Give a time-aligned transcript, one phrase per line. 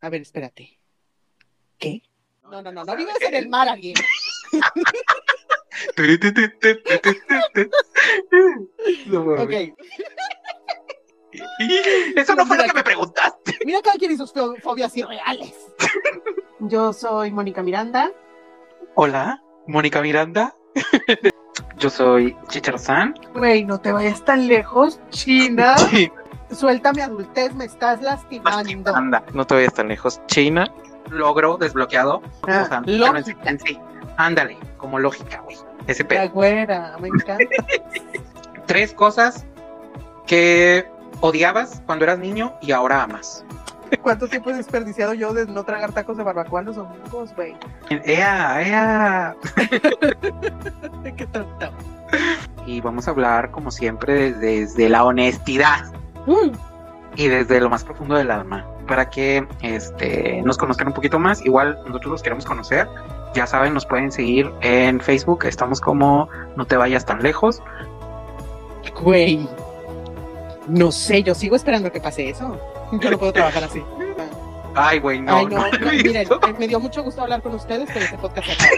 [0.00, 0.78] A ver, espérate.
[1.78, 2.02] ¿Qué?
[2.42, 3.94] No, no, no, no vives en el mar, alguien.
[9.38, 9.52] ok.
[12.16, 13.58] Eso no fue lo que me preguntaste.
[13.64, 15.54] Mira cada quien y sus fo- fobias irreales.
[16.60, 18.10] Yo soy Mónica Miranda.
[18.94, 20.56] Hola, Mónica Miranda.
[21.78, 23.14] Yo soy Chicharzán.
[23.34, 25.76] Güey, no te vayas tan lejos, China.
[26.52, 28.94] Suelta mi adultez, me estás lastimando.
[28.94, 30.20] Anda, no te vayas tan lejos.
[30.26, 30.70] China,
[31.10, 32.22] logro desbloqueado.
[32.48, 33.56] Ah, O sea, lógica.
[33.64, 33.78] sí.
[34.16, 35.56] Ándale, como lógica, güey.
[35.86, 36.30] Ese La pedo.
[36.30, 37.44] güera, me encanta.
[38.66, 39.46] Tres cosas
[40.26, 40.86] que
[41.20, 43.44] odiabas cuando eras niño y ahora amas.
[44.02, 47.56] ¿Cuánto tiempo he desperdiciado yo de no tragar tacos de barbacoa los domingos, güey?
[47.88, 49.36] ¡Ea, ea!
[51.16, 51.70] Qué tonto.
[52.66, 55.90] Y vamos a hablar, como siempre, desde la honestidad
[56.26, 56.52] Mm.
[57.16, 58.66] y desde lo más profundo del alma.
[58.86, 61.44] Para que este, nos conozcan un poquito más.
[61.44, 62.88] Igual nosotros los queremos conocer.
[63.34, 65.44] Ya saben, nos pueden seguir en Facebook.
[65.44, 67.62] Estamos como No te vayas tan lejos.
[69.00, 69.48] Güey.
[70.68, 72.58] No sé, yo sigo esperando que pase eso.
[73.00, 73.82] Yo no puedo trabajar así.
[74.74, 75.36] Ay, güey, no.
[75.36, 78.18] Ay, no, no no, miren, eh, me dio mucho gusto hablar con ustedes, pero este
[78.18, 78.70] podcast acaba.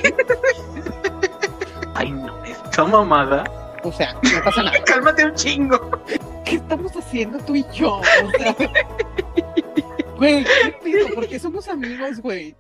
[1.94, 3.44] Ay, no, esta mamada.
[3.84, 4.82] O sea, no pasa nada.
[4.84, 6.02] Cálmate un chingo.
[6.44, 7.94] ¿Qué estamos haciendo tú y yo?
[7.96, 8.56] O sea,
[10.16, 11.08] güey, ¿qué pido?
[11.14, 12.54] ¿Por qué somos amigos, güey?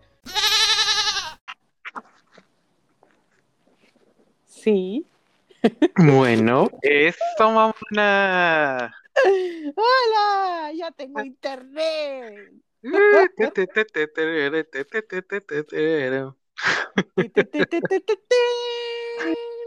[4.46, 5.06] Sí.
[5.96, 8.94] Bueno, eso, mamona.
[9.76, 10.72] ¡Hola!
[10.74, 12.52] Ya tengo internet.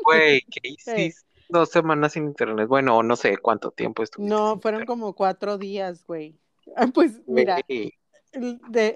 [0.05, 1.24] Güey, ¿qué hiciste?
[1.49, 2.67] Dos semanas sin internet.
[2.67, 4.33] Bueno, no sé cuánto tiempo estuviste.
[4.33, 6.35] No, fueron como cuatro días, güey.
[6.75, 7.93] Ah, Pues mira, de-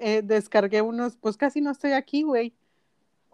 [0.02, 2.52] eh, descargué unos, pues casi no estoy aquí, güey.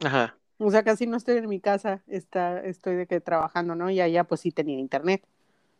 [0.04, 0.36] Ajá.
[0.58, 3.90] O sea, casi no estoy en mi casa, está, estoy de que trabajando, ¿no?
[3.90, 5.22] Y allá pues sí tenía internet.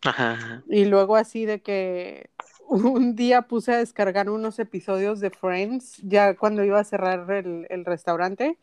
[0.04, 0.32] Ajá.
[0.32, 0.62] ajá.
[0.68, 2.30] Y luego así de que
[2.68, 7.66] un día puse a descargar unos episodios de Friends, ya cuando iba a cerrar el,
[7.70, 8.58] el restaurante,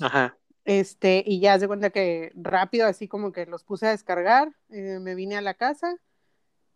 [0.00, 0.36] Ajá.
[0.68, 4.98] Este, y ya se cuenta que rápido así como que los puse a descargar, eh,
[5.00, 5.96] me vine a la casa,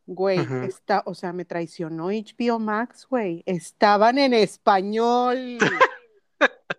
[0.07, 5.59] güey, está, o sea, me traicionó HBO Max, güey, estaban en español.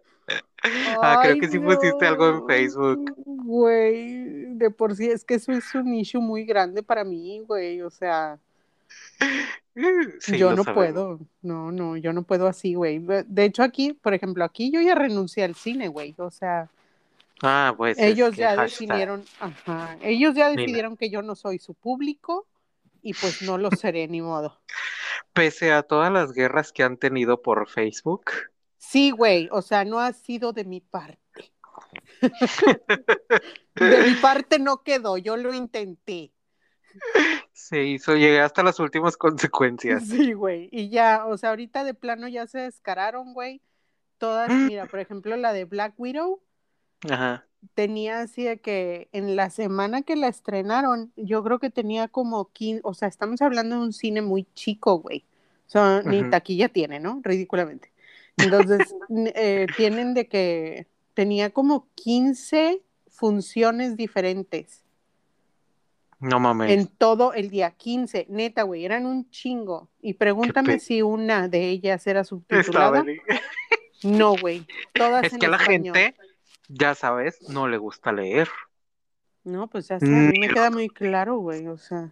[1.02, 3.14] Ah, creo que sí pusiste algo en Facebook.
[3.26, 7.82] Güey, de por sí es que eso es un issue muy grande para mí, güey,
[7.82, 8.40] o sea,
[10.22, 10.74] Sí, yo no sabemos.
[10.74, 13.06] puedo, no, no, yo no puedo así, güey.
[13.28, 16.70] De hecho aquí, por ejemplo, aquí yo ya renuncié al cine, güey, o sea,
[17.44, 17.98] Ah, pues.
[18.00, 18.88] es ellos que ya hashtag.
[18.88, 20.62] decidieron, ajá, ellos ya Nina.
[20.62, 22.48] decidieron que yo no soy su público
[23.02, 24.62] y pues no lo seré ni modo.
[25.34, 28.32] Pese a todas las guerras que han tenido por Facebook.
[28.78, 31.20] Sí, güey, o sea, no ha sido de mi parte.
[33.76, 36.32] De mi parte no quedó, yo lo intenté.
[37.52, 40.08] Se hizo, llegué hasta las últimas consecuencias.
[40.08, 40.70] Sí, güey.
[40.72, 43.62] Y ya, o sea, ahorita de plano ya se descararon, güey.
[44.18, 46.42] Todas, mira, por ejemplo, la de Black Widow
[47.10, 47.46] Ajá.
[47.76, 52.50] tenía así de que en la semana que la estrenaron, yo creo que tenía como
[52.52, 55.24] 15, o sea, estamos hablando de un cine muy chico, güey.
[55.68, 57.20] O sea, ni taquilla tiene, ¿no?
[57.24, 57.92] Ridículamente.
[58.38, 58.94] Entonces,
[59.36, 64.84] eh, tienen de que tenía como 15 funciones diferentes
[66.20, 66.72] No mames.
[66.72, 69.90] en todo el día, 15, neta, güey, eran un chingo.
[70.02, 73.04] Y pregúntame si una de ellas era subtitulada.
[74.04, 75.96] No, güey, todas Es en que la español.
[75.96, 76.16] gente,
[76.68, 78.50] ya sabes, no le gusta leer.
[79.44, 82.12] No, pues ya sé, a mí me queda muy claro, güey, o sea.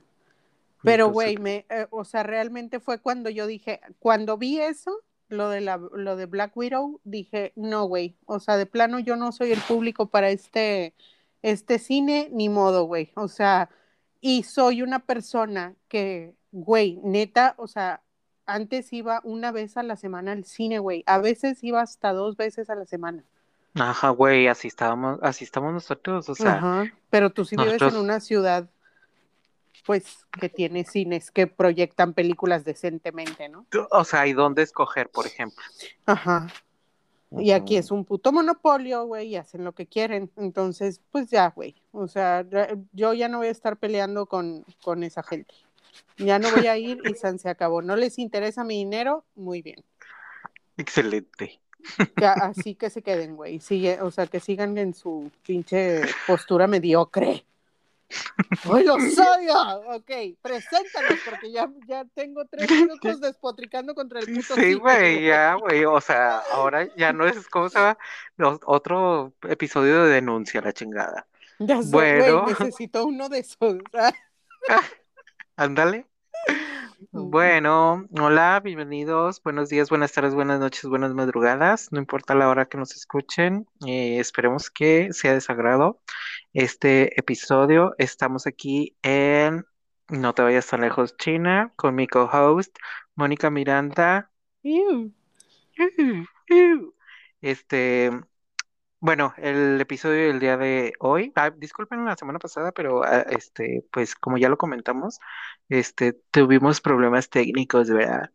[0.83, 4.91] Pero, güey, me, eh, o sea, realmente fue cuando yo dije, cuando vi eso,
[5.29, 9.15] lo de la, lo de Black Widow, dije, no, güey, o sea, de plano yo
[9.15, 10.93] no soy el público para este,
[11.41, 13.69] este cine, ni modo, güey, o sea,
[14.19, 18.01] y soy una persona que, güey, neta, o sea,
[18.45, 22.35] antes iba una vez a la semana al cine, güey, a veces iba hasta dos
[22.37, 23.23] veces a la semana.
[23.75, 27.95] Ajá, güey, así estábamos, así estamos nosotros, o sea, Ajá, pero tú sí vives en
[27.95, 28.69] una ciudad,
[29.85, 33.65] pues, que tiene cines que proyectan películas decentemente, ¿no?
[33.91, 35.63] o sea, ¿y dónde escoger, por ejemplo?
[36.05, 36.47] Ajá.
[37.39, 40.29] Y aquí es un puto monopolio, güey, y hacen lo que quieren.
[40.35, 41.81] Entonces, pues ya, güey.
[41.93, 42.45] O sea,
[42.91, 45.53] yo ya no voy a estar peleando con, con esa gente.
[46.17, 47.81] Ya no voy a ir y san se acabó.
[47.81, 49.81] No les interesa mi dinero, muy bien.
[50.75, 51.60] Excelente.
[52.15, 53.59] Que- así que se queden, güey.
[53.59, 57.45] Sigue, o sea, que sigan en su pinche postura mediocre.
[58.69, 59.55] ¡Ay, los odio!
[59.95, 60.11] Ok,
[60.41, 65.85] preséntalos porque ya, ya tengo tres minutos despotricando contra el puto Sí, güey, ya, güey,
[65.85, 67.97] o sea, ahora ya no es, ¿cómo se llama?
[68.35, 71.25] Los- otro episodio de denuncia, la chingada.
[71.59, 72.45] Ya sé, Bueno.
[72.47, 73.77] necesito uno de esos.
[73.93, 74.11] Ah,
[75.55, 76.05] Ándale.
[77.11, 82.67] Bueno, hola, bienvenidos, buenos días, buenas tardes, buenas noches, buenas madrugadas, no importa la hora
[82.67, 86.01] que nos escuchen, eh, esperemos que sea de su agrado
[86.53, 87.95] este episodio.
[87.97, 89.65] Estamos aquí en
[90.09, 92.77] No te vayas tan lejos, China, con mi co-host,
[93.15, 94.31] Mónica Miranda.
[97.41, 98.11] Este,
[99.01, 103.83] bueno, el episodio del día de hoy, ah, disculpen la semana pasada, pero ah, este,
[103.91, 105.19] pues como ya lo comentamos,
[105.69, 108.29] este, tuvimos problemas técnicos, ¿verdad?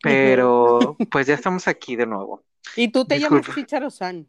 [0.00, 2.44] Pero pues ya estamos aquí de nuevo.
[2.76, 3.60] Y tú te llamas Disculpa.
[3.60, 4.28] Chicharo-san.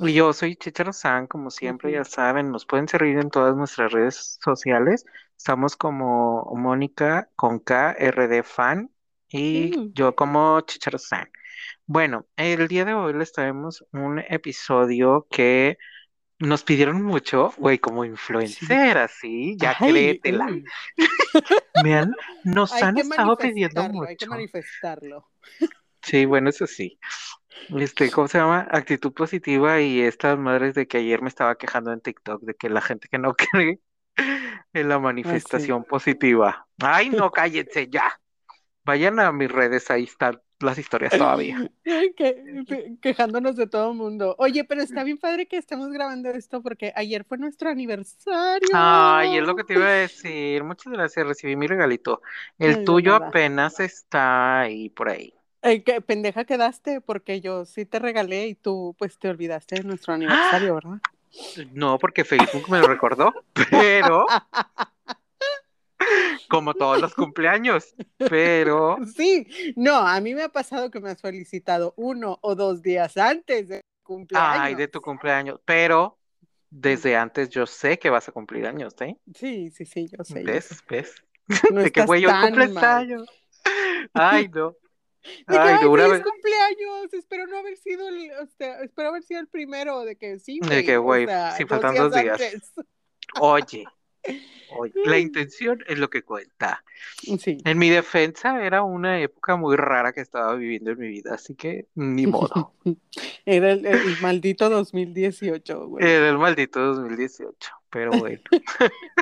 [0.00, 3.90] Y yo soy Chicharo San, como siempre, ya saben, nos pueden seguir en todas nuestras
[3.90, 5.04] redes sociales.
[5.36, 8.90] Estamos como Mónica con K, RD Fan,
[9.30, 9.92] y Mm.
[9.94, 11.28] yo como Chicharo San.
[11.86, 15.78] Bueno, el día de hoy les traemos un episodio que
[16.38, 20.46] nos pidieron mucho, güey, como influencer, así, ya Ay, créetela.
[20.46, 20.64] mm.
[21.84, 22.14] Me han-
[22.44, 24.30] nos Hay han estado pidiendo manifestarlo, hay que mucho.
[24.30, 25.28] manifestarlo.
[26.02, 26.98] Sí, bueno, eso sí.
[27.76, 28.68] Este, ¿cómo se llama?
[28.70, 32.70] Actitud positiva y estas madres de que ayer me estaba quejando en TikTok de que
[32.70, 33.80] la gente que no cree
[34.72, 36.66] en la manifestación positiva.
[36.78, 38.20] Ay, no, cállense ya.
[38.88, 41.70] Vayan a mis redes, ahí están las historias todavía.
[41.84, 44.34] Que- quejándonos de todo el mundo.
[44.38, 48.68] Oye, pero está bien padre que estemos grabando esto porque ayer fue nuestro aniversario.
[48.72, 50.64] Ay, es lo que te iba a decir.
[50.64, 52.22] Muchas gracias, recibí mi regalito.
[52.58, 55.34] El Ay, tuyo apenas está ahí por ahí.
[55.60, 59.84] Ay, qué pendeja quedaste porque yo sí te regalé y tú pues te olvidaste de
[59.84, 60.98] nuestro aniversario, ¿verdad?
[61.74, 63.34] No, porque Facebook me lo recordó,
[63.70, 64.24] pero
[66.48, 69.46] como todos los cumpleaños, pero Sí,
[69.76, 73.68] no, a mí me ha pasado que me has felicitado uno o dos días antes
[73.68, 74.58] de cumpleaños.
[74.60, 75.60] Ay, de tu cumpleaños.
[75.64, 76.18] Pero
[76.70, 79.16] desde antes yo sé que vas a cumplir años, ¿eh?
[79.34, 80.44] Sí, sí, sí, yo sé.
[80.44, 80.52] yo sé.
[80.52, 80.84] ¿Ves?
[80.88, 81.14] ¿Ves?
[81.72, 83.26] No De que, güey, tan cumples años.
[84.12, 84.76] Ay, no.
[85.46, 86.22] De que, Ay, ay, no, feliz vez.
[86.22, 90.38] cumpleaños, espero no haber sido el, o sea, espero haber sido el primero, de que
[90.38, 92.40] sí, De que, o güey, sea, sí, dos faltan dos días.
[92.40, 92.72] antes.
[93.40, 93.84] Oye,
[95.04, 96.84] la intención es lo que cuenta.
[97.38, 97.58] Sí.
[97.64, 101.54] En mi defensa era una época muy rara que estaba viviendo en mi vida, así
[101.54, 102.74] que ni modo.
[103.46, 106.04] Era el, el maldito 2018, güey.
[106.06, 108.40] Era el maldito 2018, pero bueno.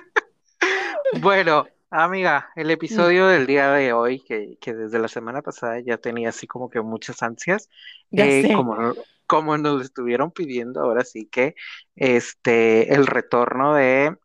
[1.20, 5.98] Bueno, amiga, el episodio del día de hoy, que, que desde la semana pasada ya
[5.98, 7.68] tenía así como que muchas ansias,
[8.10, 8.52] Ya eh, sé.
[8.54, 8.94] como,
[9.26, 11.54] como nos estuvieron pidiendo, ahora sí que
[11.94, 14.16] este el retorno de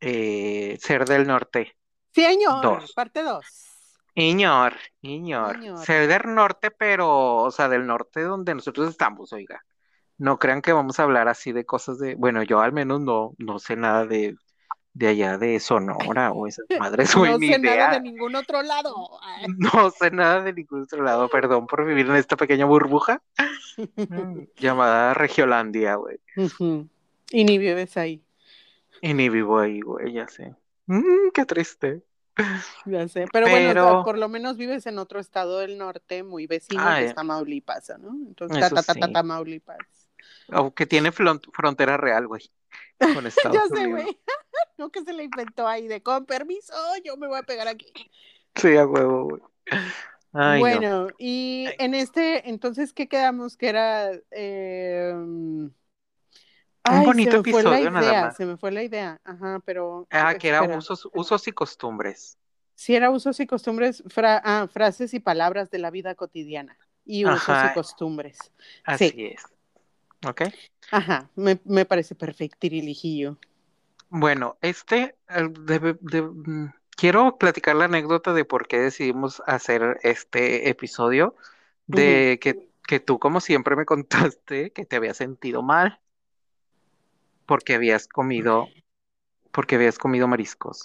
[0.00, 1.76] eh, Ser del Norte.
[2.14, 2.92] Sí, señor, Dos.
[2.92, 3.44] parte 2.
[4.14, 5.56] Iñor, Iñor.
[5.58, 5.78] Iñor.
[5.78, 9.64] Ser del norte, pero, o sea, del norte donde nosotros estamos, oiga.
[10.16, 13.34] No crean que vamos a hablar así de cosas de, bueno, yo al menos no,
[13.38, 14.34] no sé nada de,
[14.92, 18.62] de allá de Sonora o esas madres, güey, No ni sé nada de ningún otro
[18.62, 18.92] lado.
[19.56, 23.22] No sé nada de ningún otro lado, perdón por vivir en esta pequeña burbuja
[24.56, 26.18] llamada Regiolandia, güey.
[27.30, 28.24] Y ni vives ahí,
[29.00, 30.54] Y ni vivo ahí, güey, ya sé.
[30.86, 32.02] Mm, qué triste.
[32.86, 33.26] ya sé.
[33.32, 36.82] Pero, bueno, o sea, por lo menos vives en otro estado del norte muy vecino,
[36.84, 37.08] Ah, que ya.
[37.10, 38.10] es Tamaulipas, ¿no?
[38.10, 39.00] Entonces, ta, ta, ta, sí.
[39.12, 39.78] Tamaulipas.
[40.50, 42.50] Aunque tiene frontera real, güey,
[43.14, 44.06] con Estados Ya sé, güey.
[44.78, 46.72] No que se le inventó ahí de con permiso,
[47.04, 47.92] yo me voy a pegar aquí.
[48.54, 49.42] Sí, a huevo, güey.
[50.32, 50.60] Ay, no.
[50.60, 51.74] bueno, y Ay.
[51.80, 53.56] en este, entonces, ¿qué quedamos?
[53.56, 54.12] Que era.
[54.30, 55.12] eh,
[56.90, 58.36] bonito se me fue la episodio, nada idea, más.
[58.36, 59.20] se me fue la idea.
[59.24, 60.06] Ajá, pero.
[60.10, 62.36] Ah, que era usos, usos y costumbres.
[62.74, 66.78] Sí, era usos y costumbres, fra- ah, frases y palabras de la vida cotidiana.
[67.04, 67.70] Y usos Ajá.
[67.70, 68.38] y costumbres.
[68.84, 69.26] Así Sí.
[69.26, 69.42] es.
[70.26, 70.42] ¿Ok?
[70.90, 73.36] Ajá, me, me parece perfecto, Tirilijillo.
[74.10, 80.68] Bueno, este, eh, de- mm, quiero platicar la anécdota de por qué decidimos hacer este
[80.70, 81.34] episodio,
[81.86, 86.00] de que, que tú, como siempre, me contaste que te habías sentido mal
[87.48, 88.68] porque habías comido,
[89.50, 90.82] porque habías comido mariscos.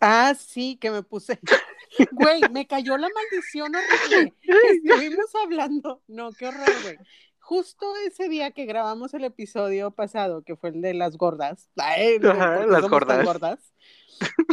[0.00, 1.38] Ah, sí, que me puse.
[2.10, 4.34] Güey, me cayó la maldición horrible.
[4.42, 6.02] Estuvimos hablando.
[6.08, 6.96] No, qué horror, güey.
[7.38, 12.16] Justo ese día que grabamos el episodio pasado, que fue el de las gordas, ay,
[12.24, 13.24] Ajá, ¿por qué las gordas.
[13.26, 13.74] gordas?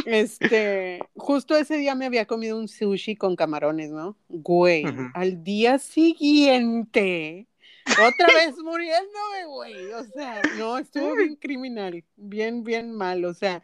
[0.04, 4.18] Este, justo ese día me había comido un sushi con camarones, ¿no?
[4.28, 7.48] Güey, al día siguiente,
[7.92, 9.92] Otra vez muriéndome, güey.
[9.92, 13.24] O sea, no, estuvo bien criminal, bien, bien mal.
[13.24, 13.62] O sea,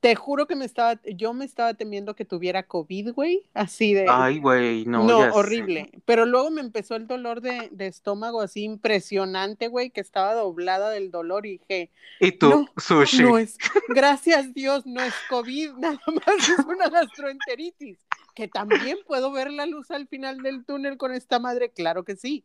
[0.00, 3.42] te juro que me estaba, yo me estaba temiendo que tuviera COVID, güey.
[3.54, 4.06] Así de.
[4.08, 5.04] Ay, güey, no.
[5.04, 5.90] No, horrible.
[6.04, 10.90] Pero luego me empezó el dolor de, de estómago así impresionante, güey, que estaba doblada
[10.90, 13.22] del dolor y dije, Y tú, No, sushi.
[13.22, 13.56] no es,
[13.88, 17.98] gracias Dios, no es COVID, nada más es una gastroenteritis.
[18.34, 22.16] Que también puedo ver la luz al final del túnel con esta madre, claro que
[22.16, 22.44] sí.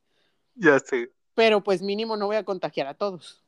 [0.55, 1.11] Ya sé.
[1.35, 3.43] Pero pues mínimo no voy a contagiar a todos.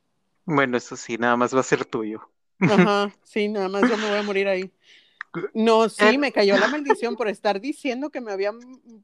[0.45, 2.29] Bueno, eso sí, nada más va a ser tuyo.
[2.59, 4.71] Ajá, sí, nada más yo me voy a morir ahí.
[5.55, 8.59] No, sí, me cayó la maldición por estar diciendo que me habían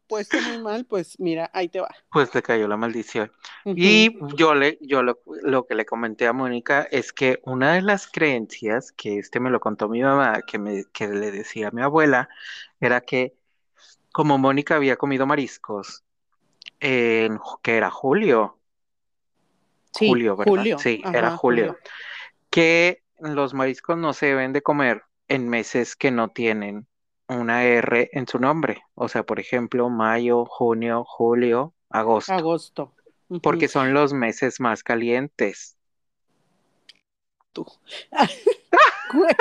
[0.07, 1.89] puesto muy mal, pues mira, ahí te va.
[2.11, 3.31] Pues te cayó la maldición.
[3.65, 7.81] Y yo le, yo lo, lo que le comenté a Mónica es que una de
[7.81, 11.71] las creencias que este me lo contó mi mamá, que me, que le decía a
[11.71, 12.29] mi abuela,
[12.79, 13.35] era que
[14.11, 16.03] como Mónica había comido mariscos
[16.79, 18.59] en que era julio,
[19.91, 20.53] Sí, julio, ¿verdad?
[20.53, 21.77] julio, Sí, ajá, era julio,
[22.50, 26.88] que los mariscos no se deben de comer en meses que no tienen
[27.27, 28.83] una R en su nombre.
[28.95, 32.33] O sea, por ejemplo, mayo, junio, julio, agosto.
[32.33, 32.93] Agosto.
[33.43, 35.77] Porque son los meses más calientes.
[37.53, 37.65] tú.
[39.13, 39.35] Güey.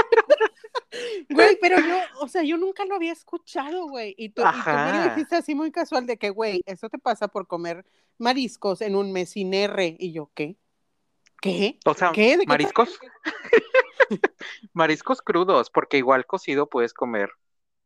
[1.29, 4.15] Güey, pero yo, o sea, yo nunca lo había escuchado, güey.
[4.17, 6.99] Y tú, y tú me lo dijiste así muy casual de que, güey, eso te
[6.99, 7.85] pasa por comer
[8.17, 9.97] mariscos en un mes sin R.
[9.99, 10.57] Y yo, ¿qué?
[11.41, 11.79] ¿Qué?
[11.85, 12.37] O sea, ¿Qué?
[12.37, 12.99] ¿De qué mariscos,
[14.73, 17.31] mariscos crudos, porque igual cocido puedes comer.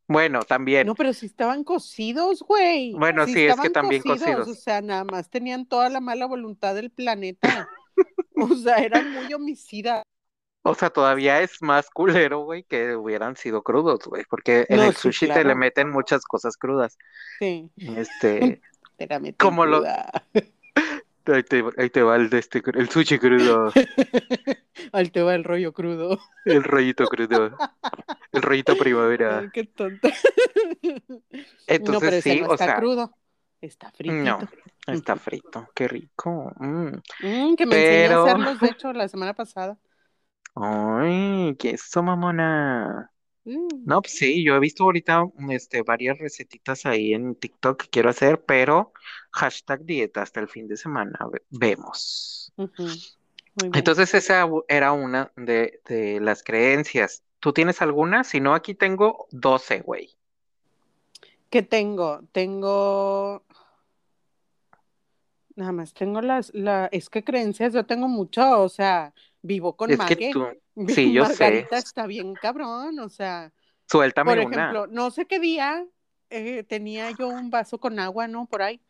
[0.08, 0.86] Bueno, también.
[0.86, 2.92] No, pero si estaban cocidos, güey.
[2.94, 4.48] Bueno, Si sí, es que también cocidos.
[4.48, 7.68] O sea, nada más tenían toda la mala voluntad del planeta.
[8.34, 10.02] O sea, eran muy homicidas.
[10.64, 14.84] O sea, todavía es más culero, güey, que hubieran sido crudos, güey, porque en No,
[14.84, 16.96] el sí, sushi te le meten muchas cosas crudas.
[17.38, 17.70] Sí.
[17.76, 18.60] Este,
[18.96, 19.82] Te la Como lo-
[21.26, 23.72] ahí te, ahí te va el, de este, el sushi crudo,
[24.92, 26.18] Ahí te va el rollo crudo.
[26.44, 27.56] el rollito crudo,
[28.32, 29.38] el rollito primavera.
[29.40, 30.10] Ay, qué tonta.
[31.66, 33.14] Entonces no, pero sí, no o está sea, crudo.
[33.60, 34.14] Está frito.
[34.14, 34.38] no,
[34.88, 36.52] está frito, qué rico.
[36.58, 37.54] mm.
[37.56, 39.78] que me enseñé a Pero- hacerlos, de hecho, la semana pasada.
[40.54, 43.10] Ay, qué eso, mamona.
[43.44, 43.84] Mm.
[43.84, 48.10] No, pues sí, yo he visto ahorita este, varias recetitas ahí en TikTok que quiero
[48.10, 48.92] hacer, pero
[49.32, 52.52] hashtag dieta hasta el fin de semana, ve- vemos.
[52.56, 52.84] Ujú.
[52.84, 52.98] Muy
[53.56, 53.72] bien.
[53.74, 57.24] Entonces esa u- era una de, de las creencias.
[57.40, 58.22] ¿Tú tienes alguna?
[58.24, 60.16] Si no, aquí tengo 12, güey.
[61.50, 62.22] ¿Qué tengo?
[62.32, 63.44] Tengo.
[65.54, 69.90] Nada más tengo las, la, es que creencias, yo tengo mucho, o sea, vivo con
[69.90, 70.30] Es que Mague.
[70.32, 70.46] tú,
[70.88, 71.44] sí, yo sé.
[71.44, 73.52] Margarita está bien cabrón, o sea,
[73.90, 74.56] suéltame por una.
[74.56, 75.86] ejemplo, no sé qué día
[76.30, 78.46] eh, tenía yo un vaso con agua, ¿no?
[78.46, 78.80] Por ahí.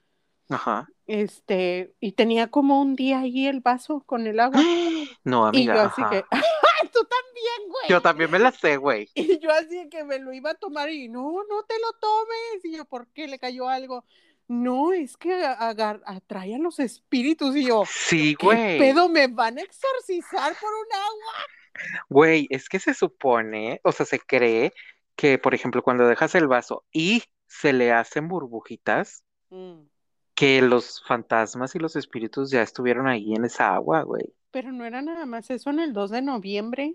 [0.49, 0.92] Ajá.
[1.06, 4.61] Este, y tenía como un día ahí el vaso con el agua.
[5.25, 6.11] No, Y yo amiga, así ajá.
[6.11, 6.25] que,
[6.92, 7.85] tú también, güey.
[7.88, 9.11] Yo también me la sé, güey.
[9.14, 12.64] Y yo así que me lo iba a tomar y no, no te lo tomes.
[12.64, 14.04] Y yo, ¿por qué le cayó algo?
[14.52, 17.56] No, es que agar- atrae a los espíritus.
[17.56, 18.78] Y yo, Sí, ¿qué güey.
[18.78, 19.09] pedo?
[19.09, 21.94] ¿Me van a exorcizar por un agua?
[22.11, 24.73] Güey, es que se supone, o sea, se cree
[25.16, 29.82] que, por ejemplo, cuando dejas el vaso y se le hacen burbujitas, Mm,
[30.35, 34.35] que los fantasmas y los espíritus ya estuvieron ahí en esa agua, güey.
[34.50, 36.94] Pero no era nada más eso en el 2 de noviembre.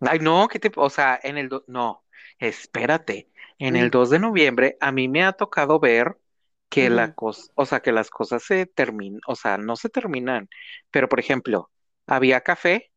[0.00, 2.04] Ay, no, ¿qué te, o sea, en el, do- no,
[2.38, 3.90] espérate, en el Mm.
[3.90, 6.18] 2 de noviembre a mí me ha tocado ver
[6.68, 7.14] que la Ujú.
[7.14, 10.48] cosa, o sea, que las cosas se terminan, o sea, no se terminan,
[10.90, 11.70] pero por ejemplo,
[12.06, 12.90] había café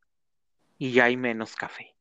[0.78, 1.96] y ya hay menos café.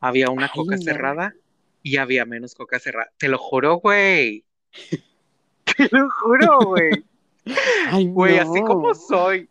[0.00, 1.34] Había una Ay, coca cerrada
[1.82, 3.10] y había menos coca cerrada.
[3.16, 4.44] Te lo juro, güey.
[5.64, 7.04] Te lo juro, güey.
[7.90, 9.50] Ay, Güey, así como soy,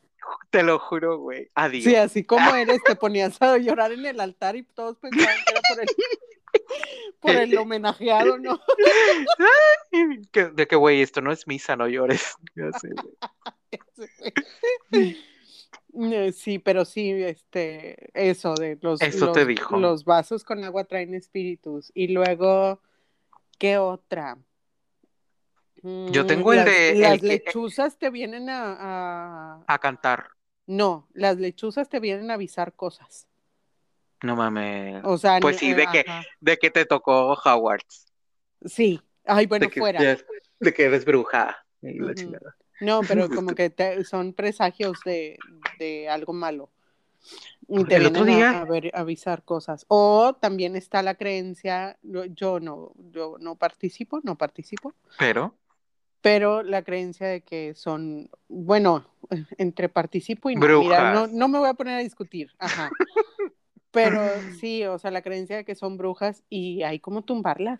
[0.50, 1.50] te lo juro, güey.
[1.55, 1.84] Adiós.
[1.84, 5.51] Sí, así como eres, te ponías a llorar en el altar y todos pensaban que
[5.51, 5.89] era por el,
[7.20, 8.60] por el homenajeado, ¿no?
[10.56, 12.36] De que, güey, esto no es misa, no llores.
[12.56, 12.90] Ya sé,
[14.92, 15.18] güey.
[15.96, 19.78] Eh, Sí, pero sí, este, eso de los, Eso los, te dijo.
[19.78, 21.92] los vasos con agua traen espíritus.
[21.94, 22.82] Y luego,
[23.60, 24.38] ¿qué otra?
[25.84, 30.30] Yo Mm, tengo el de- Las el que- lechuzas te vienen a, a- A cantar.
[30.66, 33.28] No, las lechuzas te vienen a avisar cosas.
[34.24, 35.01] No mames.
[35.03, 36.24] O sea, Pues sí, eh, de que, ajá.
[36.39, 38.08] de que te tocó Hogwarts.
[38.65, 39.00] Sí.
[39.25, 40.18] Ay, bueno, de que, fuera.
[40.60, 41.63] de que eres bruja.
[41.82, 42.13] Y la.
[42.80, 45.38] No, pero como que te- son presagios de,
[45.77, 46.70] de algo malo.
[47.68, 49.86] Y te El otro vienen a- día- a, ver, avisar cosas.
[49.89, 55.56] O también está la creencia, yo- no, yo no participo, no participo, Pero,
[56.22, 59.06] pero la creencia de que son, bueno,
[59.58, 62.89] entre participo y no, mira, no, no me voy a poner a discutir, ajá.
[63.94, 64.20] Pero
[64.60, 67.80] sí, o sea, la creencia de que son brujas y hay como tumbarlas.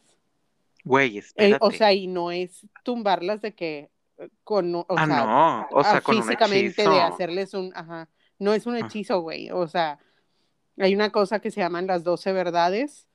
[0.86, 1.58] Güey, Eh, espérate.
[1.60, 5.84] o sea, y no es tumbarlas de que eh, con, o ah, sea, no, o
[5.84, 8.80] sea, con físicamente de hacerles un, ajá, no es un Ah.
[8.80, 10.00] hechizo, güey, o sea,
[10.78, 13.08] hay una cosa que se llaman las 12 verdades,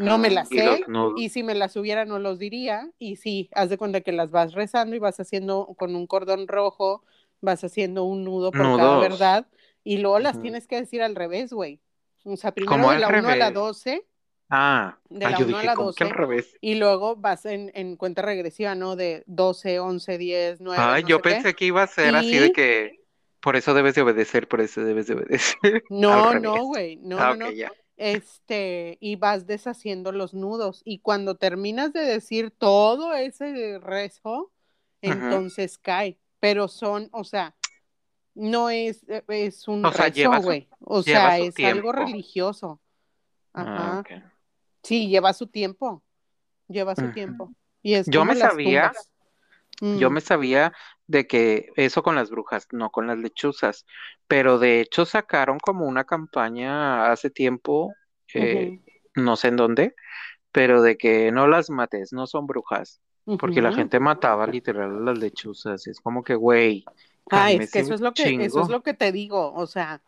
[0.00, 0.82] no me las sé,
[1.16, 4.30] y si me las hubiera no los diría, y sí, haz de cuenta que las
[4.30, 7.04] vas rezando y vas haciendo con un cordón rojo,
[7.40, 9.46] vas haciendo un nudo por cada verdad,
[9.84, 11.80] y luego las tienes que decir al revés, güey.
[12.24, 13.52] O sea, primero de la 1 a la revés.
[13.52, 14.06] 12
[14.50, 16.18] Ah, de ah, la yo uno a dije, la ¿cómo que al 12?
[16.18, 16.56] revés?
[16.60, 18.96] y luego vas en, en cuenta regresiva, ¿no?
[18.96, 21.30] De 12, 11, 10, 9, Ay, no yo sé qué.
[21.30, 23.00] pensé que iba a ser así de Y- que
[23.40, 25.56] por eso debes de obedecer, por eso debes de obedecer.
[25.88, 27.68] No, no, güey, no, ah, no, ok, no.
[27.96, 30.82] Este, y vas deshaciendo los nudos.
[30.84, 34.52] Y cuando terminas de decir todo ese rezo,
[35.00, 36.18] entonces cae.
[36.40, 37.56] Pero son, o sea,
[38.34, 40.68] no es, eh, es un O sea, rezo, güey.
[40.80, 42.80] O sea, es algo religioso.
[43.52, 44.02] Ah.
[44.82, 46.02] Sí, lleva su tiempo.
[46.68, 47.52] Lleva su tiempo.
[47.82, 49.10] Y es Yo me sabía- tumbas.
[49.80, 50.72] Mm, Yo me sabía
[51.06, 53.84] de que eso con las brujas, no con las lechuzas,
[54.28, 57.92] pero de hecho sacaron como una campaña hace tiempo,
[58.34, 58.80] eh,
[59.16, 59.94] no sé en dónde,
[60.52, 63.00] pero de que no las mates, no son brujas,
[63.38, 66.84] porque la gente mataba literal a las lechuzas, es como que, güey,
[67.30, 70.00] Ah, es que eso es lo que, eso es lo que te digo, o sea,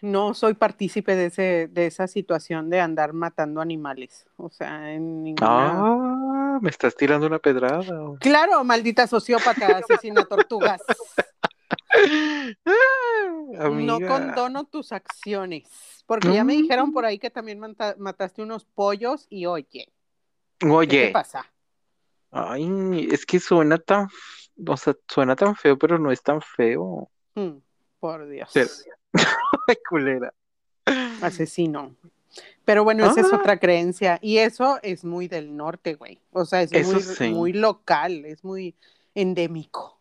[0.00, 5.22] no soy partícipe de ese, de esa situación de andar matando animales, o sea, en
[5.22, 5.72] ninguna.
[5.76, 7.82] Ah, me estás tirando una pedrada.
[8.20, 10.82] Claro, maldita sociópata, asesina tortugas.
[13.70, 18.64] No condono tus acciones, porque ya me dijeron por ahí que también mata- mataste unos
[18.64, 19.88] pollos y oye,
[20.58, 21.46] ¿qué te Oye, pasa?
[22.30, 24.08] ay, es que suena tan,
[24.66, 27.10] o sea, suena tan feo, pero no es tan feo.
[27.34, 27.56] Mm,
[28.00, 28.68] por Dios, Pero-
[29.88, 30.32] culera.
[31.22, 31.94] asesino.
[32.64, 33.36] Pero bueno, esa es Ah.
[33.36, 36.20] otra creencia y eso es muy del norte, güey.
[36.32, 37.28] O sea, es muy, sí.
[37.30, 38.74] muy local, es muy
[39.14, 40.00] endémico.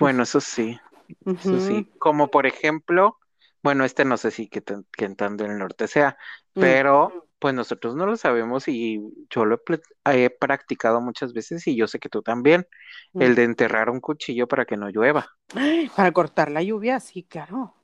[0.00, 0.78] Bueno, eso sí,
[1.26, 1.88] eso sí.
[1.98, 3.18] Como por ejemplo,
[3.62, 6.16] bueno, este no sé si que, que tanto en el norte sea,
[6.54, 9.60] mm, pero pues nosotros no lo sabemos y yo lo
[10.04, 12.68] he, practicado muchas veces y yo sé que tú también,
[13.14, 13.22] mm.
[13.22, 15.28] el de enterrar un cuchillo para que no llueva.
[15.56, 17.74] Ay, Para cortar la lluvia, sí, claro.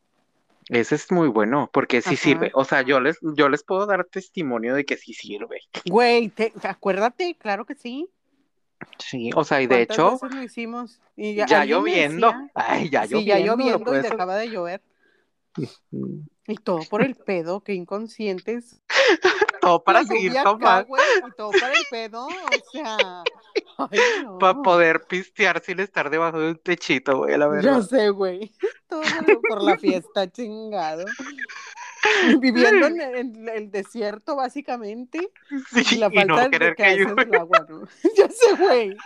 [0.69, 2.23] Ese es muy bueno, porque sí Ajá.
[2.23, 2.51] sirve.
[2.55, 5.63] O sea, yo les, yo les puedo dar testimonio de que sí sirve.
[5.87, 8.09] Güey, te- acuérdate, claro que sí.
[8.99, 11.01] Sí, o sea, y de ¿Cuántas hecho, veces lo hicimos?
[11.17, 12.29] Y ya lloviendo.
[12.29, 13.35] decía- Ay, ya sí, lloviendo.
[13.35, 14.83] ya lo lloviendo y dejaba de llover.
[16.49, 18.81] Y todo por el pedo, que inconscientes.
[19.61, 20.97] Todo para La seguir tomando,
[21.29, 22.31] y todo para el pedo, o
[22.73, 22.97] sea.
[23.77, 24.39] Ay, no.
[24.39, 27.83] para poder pistear sin estar debajo de un techito, güey, la Ya verdad.
[27.83, 28.53] sé, güey.
[28.89, 29.03] Todo
[29.49, 31.05] por, la fiesta, chingado.
[32.41, 35.29] Viviendo en el, en el desierto, básicamente.
[35.75, 37.87] y Sí, la y no falta de querer que que el agua, ¿no?
[38.17, 38.97] ya sé, güey.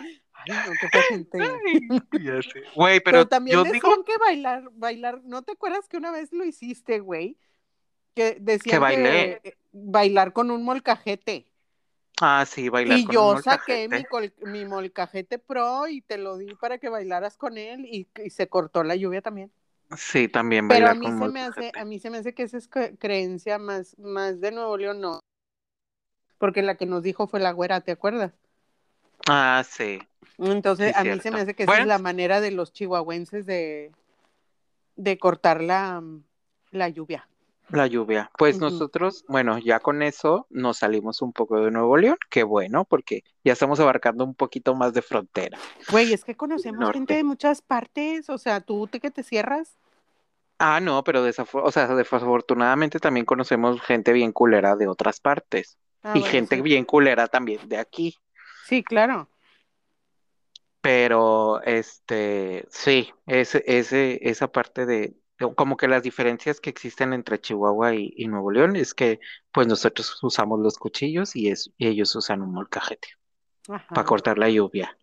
[0.47, 1.99] Ay, no.
[2.75, 6.11] Güey, Pero, pero también yo decían digo que bailar, bailar, ¿no te acuerdas que una
[6.11, 7.37] vez lo hiciste, güey?
[8.15, 9.39] Que decían Que bailé.
[9.43, 11.47] que, bailar con un molcajete.
[12.21, 14.09] Ah, sí, bailar Y con yo un saqué mi, molcajete.
[14.09, 18.29] col- mi molcajete pro y te lo di para que bailaras con él y, y
[18.29, 19.51] se cortó la lluvia también.
[19.97, 21.79] Sí, también Pero a mí con se me hace, molcajete.
[21.79, 25.01] a mí se me hace que esa es cre- creencia más, más de Nuevo León,
[25.01, 25.19] no.
[26.37, 28.33] Porque la que nos dijo fue la güera, ¿te acuerdas?
[29.27, 29.99] Ah, sí.
[30.37, 33.45] Entonces, Sí, a mí se me hace que esa es la manera de los chihuahuenses
[33.45, 33.91] de,
[34.95, 36.03] de cortar la,
[36.71, 37.27] la lluvia.
[37.69, 38.29] La lluvia.
[38.37, 42.85] Pues nosotros, bueno, ya con eso nos salimos un poco de Nuevo León, qué bueno,
[42.85, 45.57] porque ya estamos abarcando un poquito más de frontera.
[45.89, 46.97] Güey, es que conocemos norte.
[46.99, 49.77] gente de muchas partes, o sea, tú te que te cierras.
[50.59, 56.13] Ah, no, pero o sea, desafortunadamente también conocemos gente bien culera de otras partes Ah,
[56.15, 56.61] y bueno, gente sí.
[56.61, 58.17] bien culera también de aquí.
[58.63, 59.29] Sí, claro.
[60.81, 65.15] Pero, este, sí, ese, ese, esa parte de,
[65.55, 69.19] como que las diferencias que existen entre Chihuahua y, y Nuevo León es que,
[69.51, 73.07] pues nosotros usamos los cuchillos y, es, y ellos usan un molcajete
[73.69, 73.93] Ajá.
[73.93, 74.97] para cortar la lluvia.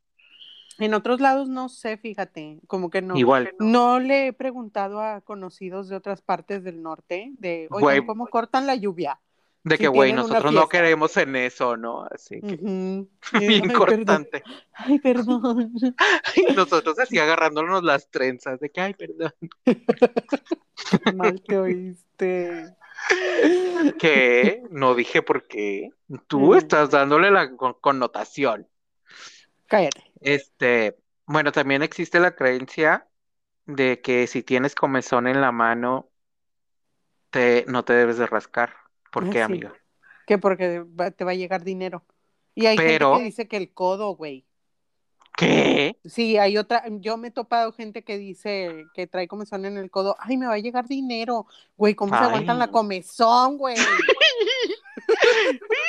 [0.78, 3.14] En otros lados no sé, fíjate, como que no.
[3.16, 8.04] Igual, No le he preguntado a conocidos de otras partes del norte de, Güey.
[8.06, 9.20] ¿cómo cortan la lluvia?
[9.62, 12.04] De que, güey, nosotros no queremos en eso, ¿no?
[12.10, 13.08] Así que, Ujú.
[13.38, 13.76] bien Ay, perdón.
[13.78, 14.42] cortante.
[14.74, 15.72] Ay, perdón.
[16.36, 19.32] Y nosotros así agarrándonos las trenzas de que, ay, perdón.
[21.14, 22.74] Mal te oíste.
[23.98, 25.90] Que no dije por qué.
[26.26, 28.68] Tú estás dándole la con- connotación.
[29.66, 30.12] Cállate.
[30.20, 33.06] Este, bueno, también existe la creencia
[33.64, 36.10] de que si tienes comezón en la mano,
[37.30, 38.74] te, no te debes de rascar.
[39.10, 39.42] ¿Por Ah, qué, sí.
[39.42, 39.72] amiga?
[40.26, 40.84] Que porque
[41.16, 42.04] te va a llegar dinero.
[42.54, 44.44] Y hay Pero- gente que dice que el codo, güey.
[45.36, 45.96] ¿Qué?
[46.04, 49.90] Sí, hay otra, yo me he topado gente que dice que trae comezón en el
[49.90, 51.46] codo, ay, me va a llegar dinero,
[51.78, 53.76] güey, ¿cómo se aguantan la comezón, güey?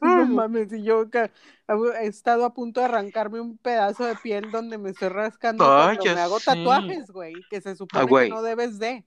[0.00, 4.78] No mames, y yo he estado a punto de arrancarme un pedazo de piel donde
[4.78, 6.46] me estoy rascando Ay, me hago sé.
[6.46, 8.30] tatuajes, güey, que se supone que güey.
[8.30, 9.04] no debes de.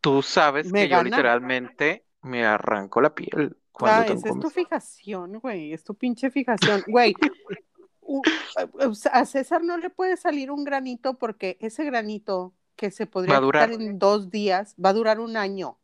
[0.00, 4.50] Tú sabes Me que yo literalmente me arranco la piel cuando Ah, esa es tu
[4.50, 7.14] fijación, güey, es tu pinche fijación, güey.
[9.12, 13.70] A César no le puede salir un granito porque ese granito que se podría durar.
[13.72, 15.78] en dos días va a durar un año.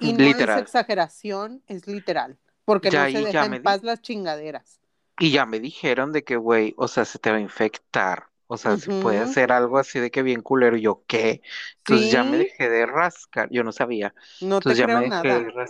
[0.00, 0.56] Y no Literal.
[0.58, 2.38] es exageración, es literal.
[2.64, 4.80] Porque Ya no se ahí ya deja me en di- paz las chingaderas.
[5.18, 8.29] Y ya me dijeron de que, güey, o sea, se te va a infectar.
[8.52, 9.30] O sea, se puede Ujú.
[9.30, 10.76] hacer algo así de que bien culero.
[10.76, 11.40] Y yo, ¿qué?
[11.78, 13.48] Entonces ya me dejé de rascar.
[13.50, 14.12] Yo no sabía.
[14.40, 15.38] no te Entonces ya creo me dejé nada.
[15.40, 15.66] de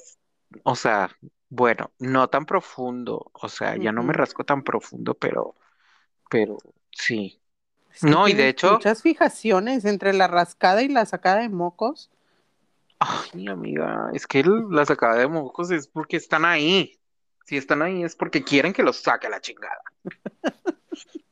[0.65, 1.11] O sea,
[1.51, 3.31] bueno, no tan profundo.
[3.35, 5.55] O sea, ya no me rasco tan profundo, pero,
[6.31, 6.57] pero
[6.91, 7.39] sí.
[7.93, 11.51] Es que No, y de hecho- muchas fijaciones entre la rascada y la sacada de
[11.51, 12.11] mocos.
[12.99, 16.99] Ay, amiga, es que la sacada de mocos es porque están ahí.
[17.47, 19.83] Si están ahí es porque quieren que los saque a la chingada.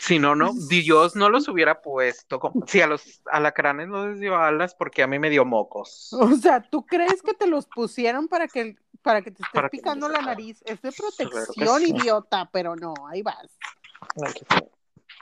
[0.00, 2.38] Si no, no, Dios no los hubiera puesto.
[2.40, 6.12] Como, si a los alacranes no les dio alas, porque a mí me dio mocos.
[6.12, 9.68] O sea, ¿tú crees que te los pusieron para que, para que te estés Para
[9.68, 10.62] picando la nariz?
[10.64, 11.90] Es de protección, sí.
[11.90, 13.58] idiota, pero no, ahí vas.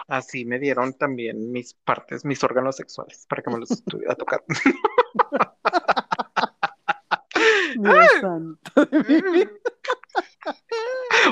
[0.09, 4.45] Así me dieron también mis partes, mis órganos sexuales, para que me los estuviera tocando.
[7.77, 8.71] Dios santo.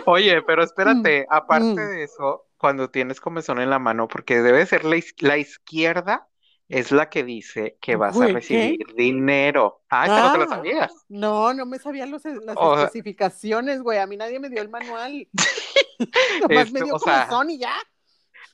[0.07, 1.75] Oye, pero espérate, aparte mm.
[1.77, 6.29] de eso, cuando tienes comezón en la mano, porque debe ser la, iz- la izquierda,
[6.69, 9.83] es la que dice que vas a recibir dinero.
[9.91, 10.49] Ah, esa no te la Ah.
[10.49, 10.93] sabías.
[11.09, 13.99] No, no me sabían los- las O especificaciones, güey.
[13.99, 15.29] A mí nadie me dio el manual.
[16.41, 17.75] Nomás me dio sea, comezón y ya.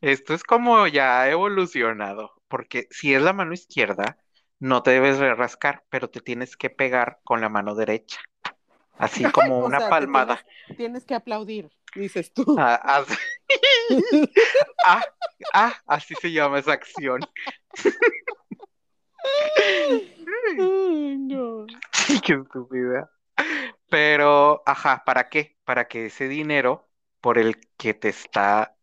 [0.00, 4.18] Esto es como ya ha evolucionado, porque si es la mano izquierda,
[4.60, 8.20] no te debes de rascar, pero te tienes que pegar con la mano derecha,
[8.98, 10.36] así como una sea, palmada.
[10.66, 12.56] Tienes, tienes que aplaudir, dices tú.
[12.58, 13.14] Ah, así,
[14.84, 15.02] ah,
[15.54, 17.20] ah, así se llama esa acción.
[20.58, 21.66] Ay, no.
[22.24, 23.10] Qué estúpida.
[23.90, 25.56] Pero, ajá, ¿para qué?
[25.64, 26.88] Para que ese dinero
[27.20, 28.76] por el que te está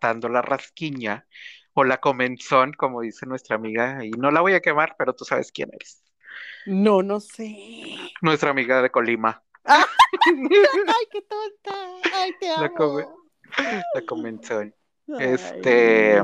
[0.00, 1.26] dando la rasquiña
[1.72, 5.24] o la comenzón, como dice nuestra amiga, y no la voy a quemar, pero tú
[5.24, 6.02] sabes quién eres.
[6.66, 7.56] No, no sé.
[8.22, 11.74] Nuestra amiga de Colima, Ay, qué tonta.
[12.14, 13.16] Ay, te La come- amo.
[13.94, 14.74] la comenzón.
[15.08, 16.22] Ay, Este,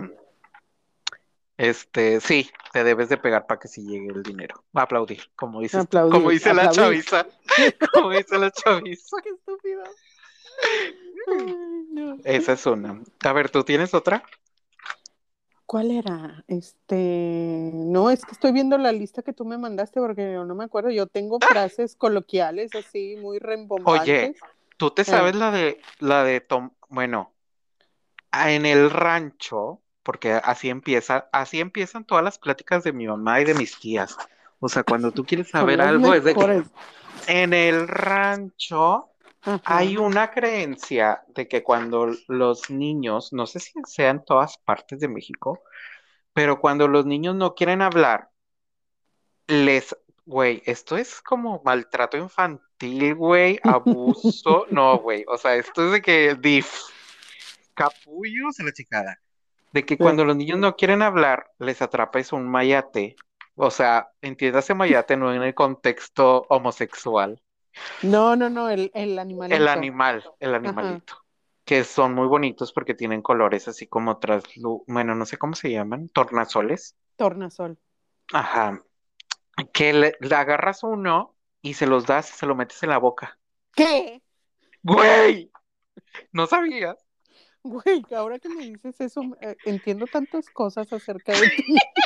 [1.56, 4.64] este, sí, te debes de pegar para que sí llegue el dinero.
[4.74, 7.04] Aplaudir, como dices, tú, Aplaudir, como dice la aplaudir.
[7.04, 7.26] chaviza,
[7.92, 9.16] como dice la chaviza.
[9.22, 9.84] Qué estúpido.
[11.28, 12.16] Ay, no.
[12.24, 13.00] Esa es una.
[13.24, 14.24] A ver, ¿tú tienes otra?
[15.72, 16.44] ¿Cuál era?
[16.48, 20.54] Este, no, es que estoy viendo la lista que tú me mandaste porque yo no
[20.54, 20.90] me acuerdo.
[20.90, 24.36] Yo tengo frases coloquiales así muy rembombantes.
[24.76, 26.72] ¿Tú te sabes la de la de Tom?
[26.90, 27.32] Bueno,
[28.32, 33.40] a- en el rancho, porque así empieza, así empiezan todas las pláticas de mi mamá
[33.40, 34.14] y de mis tías.
[34.60, 36.62] O sea, cuando tú quieres saber algo, es de que
[37.28, 39.08] en el rancho
[39.64, 45.00] Hay una creencia de que cuando los niños, no sé si sea en todas partes
[45.00, 45.62] de México,
[46.32, 48.30] pero cuando los niños no quieren hablar,
[49.48, 55.92] les, güey, esto es como maltrato infantil, güey, abuso, no, güey, o sea, esto es
[55.92, 56.72] de que dif,
[57.74, 59.20] capullos en la chicada,
[59.72, 63.16] de que cuando los niños no quieren hablar, les atrapes un mayate,
[63.56, 67.42] o sea, entiéndase mayate no en el contexto homosexual,
[68.02, 69.56] No, no, no, el, el animalito.
[69.56, 71.14] el animal, el animalito.
[71.64, 75.70] Que son muy bonitos porque tienen colores así como traslu, bueno, no sé cómo se
[75.70, 76.96] llaman, tornasoles.
[77.16, 77.78] Tornasol.
[78.32, 78.82] Ajá.
[79.72, 82.98] Que le, le agarras uno y se los das y se lo metes en la
[82.98, 83.38] boca.
[83.74, 84.22] ¿Qué?
[84.82, 85.50] ¡Güey!
[86.32, 86.96] ¿No sabías?
[87.62, 91.64] Güey, ahora que me dices eso, eh, entiendo tantas cosas acerca de ti.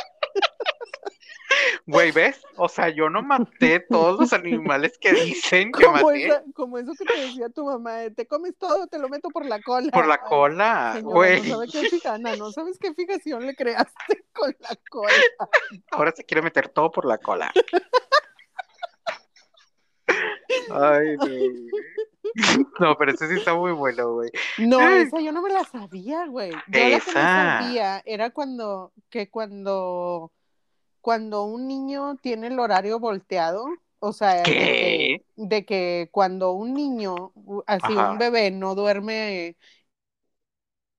[1.89, 2.41] Güey, ¿ves?
[2.57, 6.77] O sea, yo no maté todos los animales que dicen que Como, maté esa- como
[6.77, 9.89] eso que te decía tu mamá, te comes todo, te lo meto por la cola.
[9.91, 11.41] por la cola, señora, güey.
[11.43, 15.11] no sabe qué fijana, no sabes qué fijación le creaste con la cola.
[15.91, 17.51] Ahora se quiere meter todo por la cola.
[20.71, 21.25] Ay, no.
[22.79, 24.29] No, pero ese sí está muy bueno, güey.
[24.57, 26.51] No, esa yo no me la sabía, güey.
[26.51, 27.11] Yo la que me Esa.
[27.61, 30.31] sabía era cuando, que cuando,
[31.07, 33.65] cuando un niño tiene el horario volteado,
[33.99, 37.31] o sea, de que, de que cuando un niño,
[37.65, 38.11] así Ajá.
[38.11, 39.55] un bebé, no duerme,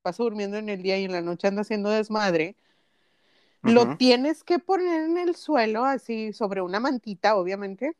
[0.00, 2.56] pasa durmiendo en el día y en la noche anda haciendo desmadre,
[3.60, 7.94] lo tienes que poner en el suelo, así sobre una mantita, obviamente.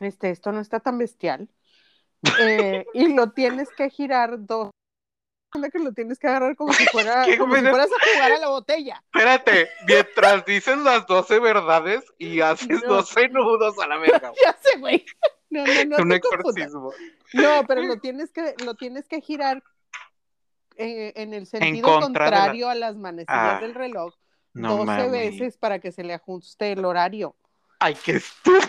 [0.00, 1.48] Este, esto no está tan bestial.
[2.42, 4.68] Eh, y lo tienes que girar dos.
[5.50, 8.38] Que lo tienes que agarrar como si fuera, ¿Qué como si fueras a jugar a
[8.38, 9.02] la botella.
[9.12, 12.94] Espérate, mientras dices las 12 verdades y haces No.
[12.96, 14.32] 12 nudos a la verga.
[14.44, 15.04] Ya sé, güey.
[15.50, 15.96] No, no, no.
[16.02, 16.66] Un te confundas.
[16.66, 16.92] exorcismo.
[17.32, 19.62] No, pero lo tienes que, lo tienes que girar
[20.76, 24.14] eh, en el sentido la- contrario a las manecillas Ah, del reloj
[24.52, 25.10] No 12 mames.
[25.10, 27.34] veces para que se le ajuste el horario.
[27.80, 28.66] Ay, qué estúpido,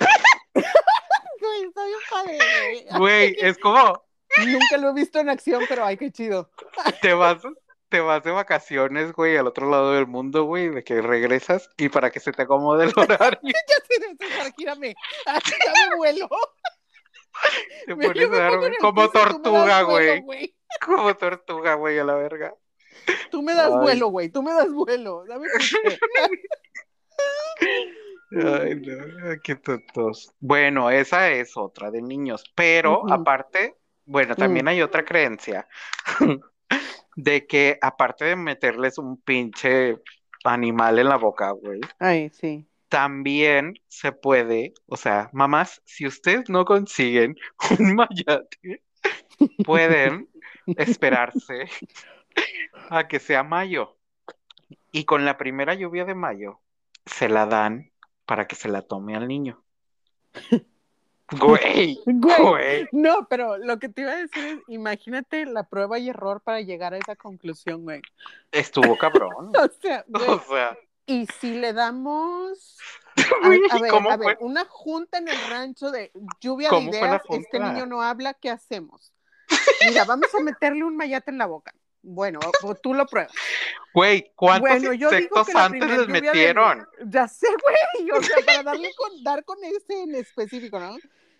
[0.53, 2.99] Güey, está bien padre, güey.
[2.99, 3.35] güey.
[3.39, 4.03] Es como
[4.37, 6.49] Nunca lo he visto en acción, pero ay, qué chido.
[7.01, 7.41] te vas,
[7.89, 11.89] te vas de vacaciones, güey, al otro lado del mundo, güey, de que regresas y
[11.89, 14.95] para que se te acomode el horario, Ya sé, de César, gírame.
[15.25, 16.29] Ah, Ya me vuelo.
[17.85, 20.23] te Me- pones a dar, como piso tortuga, güey.
[20.85, 22.53] Como tortuga, güey, a la verga.
[23.31, 23.79] Tú me das Ay.
[23.79, 24.29] vuelo, güey.
[24.29, 25.23] Tú me das vuelo.
[25.27, 25.47] Dame.
[28.31, 30.31] Ay, no, qué tontos.
[30.39, 33.13] Bueno, esa es otra de niños, pero Ujú.
[33.13, 33.75] aparte,
[34.09, 35.67] bueno, también hay otra creencia
[37.15, 39.97] de que aparte de meterles un pinche
[40.43, 42.67] animal en la boca, güey, Ay, sí.
[42.87, 47.35] también se puede, o sea, mamás, si ustedes no consiguen
[47.79, 48.83] un mayate,
[49.63, 50.27] pueden
[50.77, 51.69] esperarse
[52.89, 53.95] a que sea mayo.
[54.91, 56.61] Y con la primera lluvia de mayo,
[57.05, 57.91] se la dan
[58.25, 59.63] para que se la tome al niño.
[61.31, 62.37] Güey, Güey.
[62.41, 62.87] güey.
[62.91, 66.61] No, pero lo que te iba a decir es, imagínate la prueba y error para
[66.61, 68.01] llegar a esa conclusión, güey.
[68.51, 69.51] Estuvo cabrón.
[69.55, 72.77] O sea, güey, O sea, y si le damos
[73.43, 73.61] a, güey,
[74.09, 77.59] a ver, una junta en el rancho de lluvia de ¿Cómo fue la ideas, este
[77.59, 79.11] niño no habla, ¿qué hacemos?
[79.87, 81.73] Mira, vamos a meterle un mayate en la boca.
[82.01, 82.39] Bueno,
[82.81, 83.33] tú lo pruebas.
[83.93, 86.87] Güey, ¿cuántos Bueno, insectos antes les de- metieron?
[87.05, 90.95] Ya sé, güey, o sea, para darle con, dar con ese en específico, ¿no?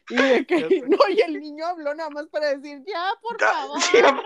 [0.10, 3.48] Y de que, no, y el niño habló nada más para decir, ya, por Ya,
[3.54, 3.82] favor.
[3.82, 4.26] siempre.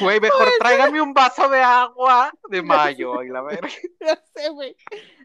[0.00, 3.68] Güey, mejor tráigame un vaso de agua de mayo y la verga.
[4.00, 4.76] Ya sé, güey.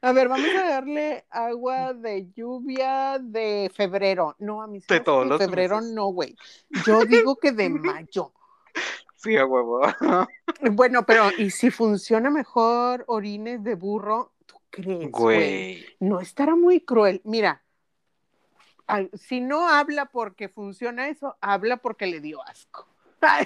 [0.02, 4.36] A ver, vamos a darle agua de lluvia de febrero.
[4.40, 5.92] No, a mí se De todos que los febrero meses.
[5.92, 6.36] no, güey.
[6.86, 8.32] Yo digo que de mayo.
[9.22, 9.82] Sí, a huevo.
[10.72, 14.34] Bueno, pero ¿y si funciona mejor orines de burro?
[14.46, 15.86] ¿Tú crees, güey?
[16.00, 17.22] No estará muy cruel.
[17.24, 17.64] Mira,
[18.88, 22.88] al- si no habla porque funciona eso, habla porque le dio asco.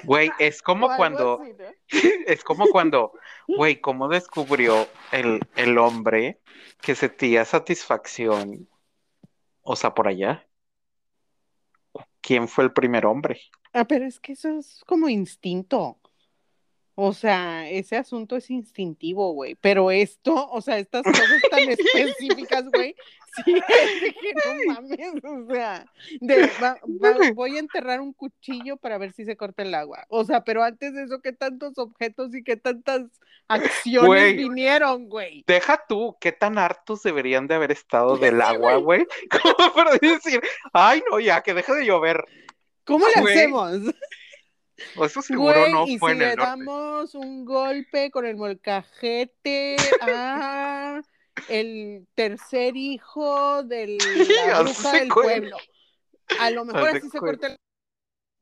[0.04, 1.42] Güey, es como cuando,
[2.28, 3.14] es como cuando,
[3.48, 6.40] güey, ¿cómo descubrió el, el hombre
[6.82, 8.68] que sentía satisfacción?
[9.62, 10.48] O sea, por allá.
[12.24, 13.40] ¿Quién fue el primer hombre?
[13.74, 16.00] Ah, pero es que eso es como instinto.
[16.96, 19.56] O sea, ese asunto es instintivo, güey.
[19.56, 22.96] Pero esto, o sea, estas cosas tan específicas, güey,
[23.44, 23.56] sí,
[24.04, 24.34] es que
[24.68, 25.86] no mames, o sea,
[26.22, 30.06] de, va- va- voy a enterrar un cuchillo para ver si se corta el agua.
[30.10, 33.02] O sea, pero antes de eso, ¿qué tantos objetos y qué tantas
[33.48, 34.38] acciones Güey.
[34.38, 35.44] vinieron, güey?
[35.48, 39.06] Deja tú, ¿qué tan hartos deberían de haber estado del agua, güey?
[39.42, 40.42] Como para decir,
[40.74, 42.24] ay, no, ya, que deje de llover.
[42.86, 43.72] ¿Cómo le Güey, hacemos?
[44.98, 46.50] O eso seguro Güey, no y fue si en le norte.
[46.52, 51.02] damos un golpe con el molcajete a
[51.50, 53.98] el tercer hijo de
[54.48, 55.40] la bruja de del cuenta.
[55.40, 55.58] pueblo.
[56.40, 57.58] A lo mejor de así se corta el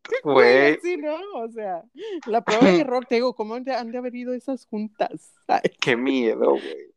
[0.23, 1.17] güey, ¿no?
[1.35, 1.83] O sea,
[2.25, 5.33] la prueba y error, te digo, ¿cómo han de, han de haber ido esas juntas?
[5.47, 6.91] Ay, qué miedo, güey.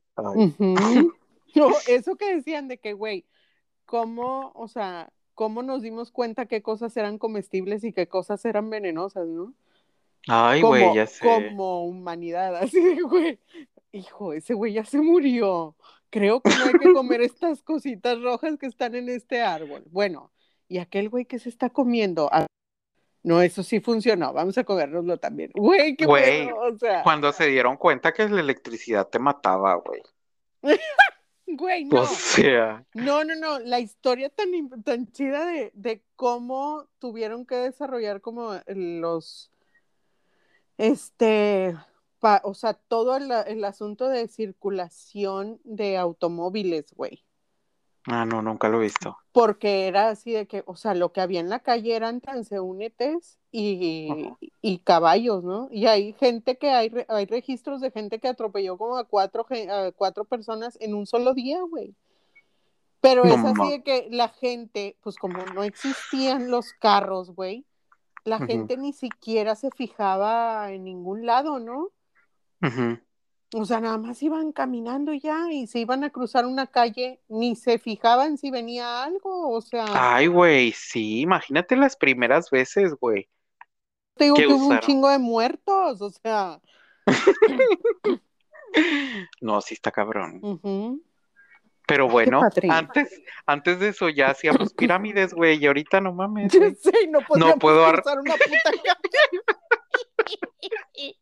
[1.54, 3.26] No, eso que decían de que, güey,
[3.84, 8.70] cómo, o sea, cómo nos dimos cuenta qué cosas eran comestibles y qué cosas eran
[8.70, 9.54] venenosas, ¿no?
[10.28, 11.24] Ay, güey, ya sé.
[11.24, 13.38] como humanidad, así de, güey,
[13.92, 15.76] hijo, ese güey ya se murió.
[16.10, 19.82] Creo que no hay que comer estas cositas rojas que están en este árbol.
[19.90, 20.30] Bueno,
[20.68, 22.30] y aquel güey que se está comiendo.
[23.24, 24.32] No, eso sí funcionó.
[24.32, 25.50] Vamos a comérnoslo también.
[25.54, 26.60] Güey, qué Güey, bueno.
[26.60, 30.02] O sea, Cuando se dieron cuenta que la electricidad te mataba, güey.
[31.46, 32.02] güey, no.
[32.02, 33.58] O sea, No, no, no.
[33.60, 34.48] La historia tan,
[34.82, 39.50] tan chida de, de cómo tuvieron que desarrollar como los,
[40.78, 41.76] este,
[42.20, 47.24] pa- o sea, todo el, el asunto de circulación de automóviles, güey.
[48.06, 49.16] Ah, no, nunca lo he visto.
[49.32, 53.38] Porque era así de que, o sea, lo que había en la calle eran transeúntes
[53.50, 54.30] y,
[54.62, 55.68] y caballos, ¿no?
[55.70, 59.90] Y hay gente que hay, hay registros de gente que atropelló como a cuatro, a
[59.92, 61.94] cuatro personas en un solo día, güey.
[63.00, 67.64] Pero No es así de que la gente, pues como no existían los carros, güey,
[68.24, 71.90] la gente ni siquiera se fijaba en ningún lado, ¿no?
[72.62, 72.98] Ujú.
[73.56, 77.54] O sea, nada más iban caminando ya, y se iban a cruzar una calle, ni
[77.54, 83.28] se fijaban si venía algo, o sea, Ay, güey, sí, imagínate las primeras veces, güey.
[84.16, 86.60] te digo ¿qué que hubo un chingo de muertos, o sea,
[89.40, 90.40] No, sí está cabrón.
[91.86, 92.40] Pero bueno,
[92.70, 96.52] antes, antes de eso ya hacíamos pirámides, güey, y ahorita no mames,
[97.36, 98.80] no puedo ar- cruzar una puta calle.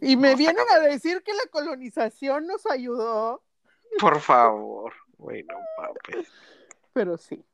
[0.00, 3.42] Y me vienen a decir que la colonización nos ayudó,
[4.00, 6.28] Por favor, güey, no mames.
[6.92, 7.44] pero sí.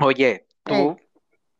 [0.00, 0.96] Oye, tú,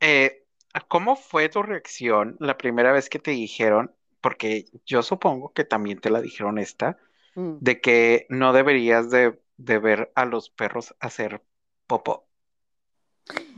[0.01, 0.45] eh,
[0.89, 3.95] ¿cómo fue tu reacción la primera vez que te dijeron?
[4.21, 6.97] Porque yo supongo que también te la dijeron esta,
[7.35, 7.57] Mm.
[7.61, 11.43] de que no deberías de, de ver a los perros hacer
[11.87, 12.27] popó.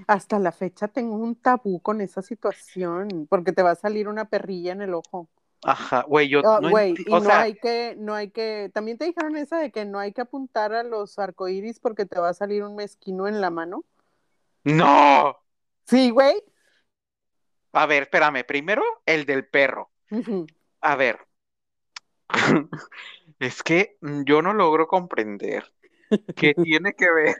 [0.06, 4.26] Hasta la fecha tengo un tabú con esa situación, porque te va a salir una
[4.28, 5.28] perrilla en el ojo.
[5.62, 8.70] Ajá, güey, yo Ah, no güey, y o no sea, hay que, no hay que,
[8.74, 12.20] también te dijeron esa de que no hay que apuntar a los arcoíris porque te
[12.20, 13.84] va a salir un mezquino en la mano.
[14.64, 15.36] no.
[15.86, 16.42] Sí, güey.
[17.72, 19.90] A ver, espérame, primero el del perro.
[20.80, 21.18] A ver,
[23.38, 25.72] es que mm, yo no logro comprender
[26.34, 27.36] qué tiene que ver.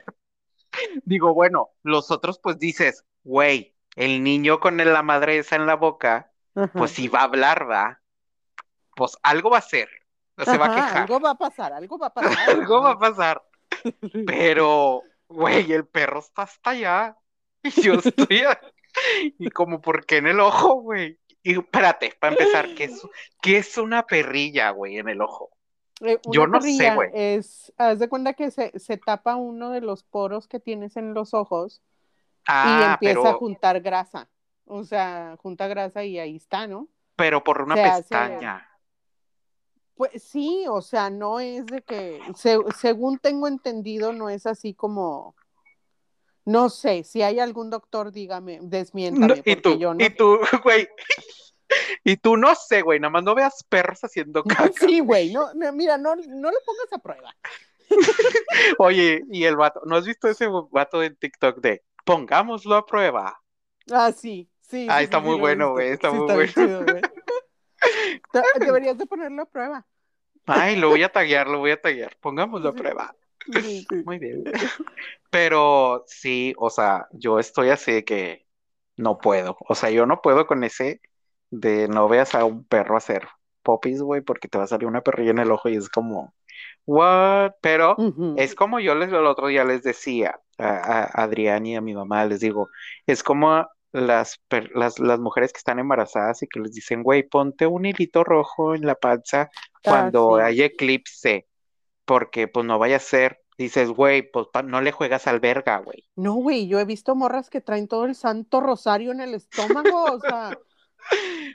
[1.03, 5.75] Digo, bueno, los otros pues dices, güey, el niño con la madre esa en la
[5.75, 6.71] boca, Ajá.
[6.73, 8.01] pues si va a hablar, va,
[8.95, 9.89] pues algo va a hacer,
[10.37, 12.49] se va a quejar, algo va a pasar, algo va a pasar.
[12.49, 13.43] algo va a pasar,
[14.27, 17.17] pero, güey, el perro está hasta allá,
[17.63, 18.43] y yo estoy,
[19.39, 21.19] y como, ¿por qué en el ojo, güey?
[21.43, 23.01] Y espérate, para empezar, ¿qué es,
[23.41, 25.54] qué es una perrilla, güey, en el ojo?
[26.01, 27.09] Eh, Yo no sé, güey.
[27.13, 31.13] es, haz de cuenta que se, se tapa uno de los poros que tienes en
[31.13, 31.81] los ojos
[32.41, 34.29] y Ah, empieza a juntar grasa.
[34.65, 36.87] O sea, junta grasa y ahí está, ¿no?
[37.15, 38.67] pero por una Se hace- pestaña.
[39.95, 44.73] Pues sí, o sea, no es de que, se- según tengo entendido, no es así
[44.73, 45.33] como,
[46.43, 50.03] no sé, si hay algún doctor, dígame, No, desmiéntame, y porque tú, yo no.
[50.03, 50.89] y tú, güey,
[52.03, 54.71] y tú no sé, güey, nada más no veas perros haciendo caca.
[54.79, 57.35] Sí, güey, no, no, mira, no, no lo pongas a prueba.
[58.79, 63.39] Oye, y el vato, ¿no has visto ese vato en TikTok de pongámoslo a prueba?
[63.91, 64.87] Ah, sí, sí.
[64.89, 66.53] Ah, sí, está sí, muy bueno, güey, está Sí, muy bien bueno.
[66.53, 66.85] chido,
[68.59, 69.87] Deberías de ponerlo a prueba.
[70.45, 72.15] Ay, lo voy a taguear, lo voy a taguear.
[72.21, 73.15] Pongámoslo a prueba.
[74.05, 74.43] Muy bien.
[75.29, 78.45] Pero sí, o sea, yo estoy así de que
[78.97, 79.57] no puedo.
[79.67, 81.01] O sea, yo no puedo con ese
[81.59, 83.27] de no veas a un perro hacer
[83.63, 86.33] popis, güey, porque te va a salir una perrilla en el ojo y es como,
[86.85, 87.53] what?
[87.61, 87.95] Pero
[88.37, 91.93] es como yo les el otro día les decía a, a Adrián y a mi
[91.95, 92.69] mamá, les digo,
[93.07, 94.39] es como las,
[94.73, 98.75] las, las mujeres que están embarazadas y que les dicen, güey, ponte un hilito rojo
[98.75, 99.49] en la panza
[99.83, 100.45] cuando Ah, sí.
[100.47, 101.47] hay eclipse,
[102.05, 106.03] porque pues no vaya a ser, dices, güey, pues no le juegas al verga, güey.
[106.15, 110.03] No, güey, yo he visto morras que traen todo el santo rosario en el estómago,
[110.03, 110.57] o sea,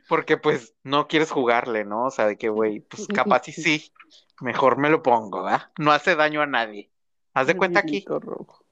[0.08, 2.06] Porque pues no quieres jugarle, ¿no?
[2.06, 3.92] O sea, de que, güey, pues capaz y sí,
[4.40, 5.70] mejor me lo pongo, ¿verdad?
[5.78, 6.90] No hace daño a nadie.
[7.32, 8.04] Haz de cuenta aquí.
[8.06, 8.64] rojo.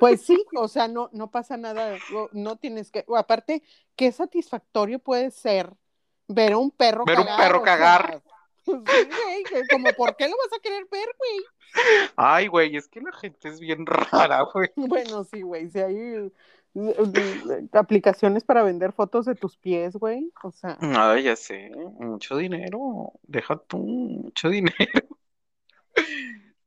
[0.00, 3.62] Pues sí, o sea, no, no pasa nada, no, no tienes que, o aparte,
[3.96, 5.74] qué satisfactorio puede ser
[6.28, 8.22] ver a un perro Ver un cagar, perro o sea, cagar.
[8.64, 11.44] pues sí, güey, como, ¿por qué lo vas a querer ver, güey?
[12.16, 14.70] Ay, güey, es que la gente es bien rara, güey.
[14.76, 16.32] Bueno, sí, güey, si hay
[17.72, 23.12] aplicaciones para vender fotos de tus pies, güey, o sea, Ay, ya sé, mucho dinero.
[23.22, 24.74] Deja tú, mucho dinero.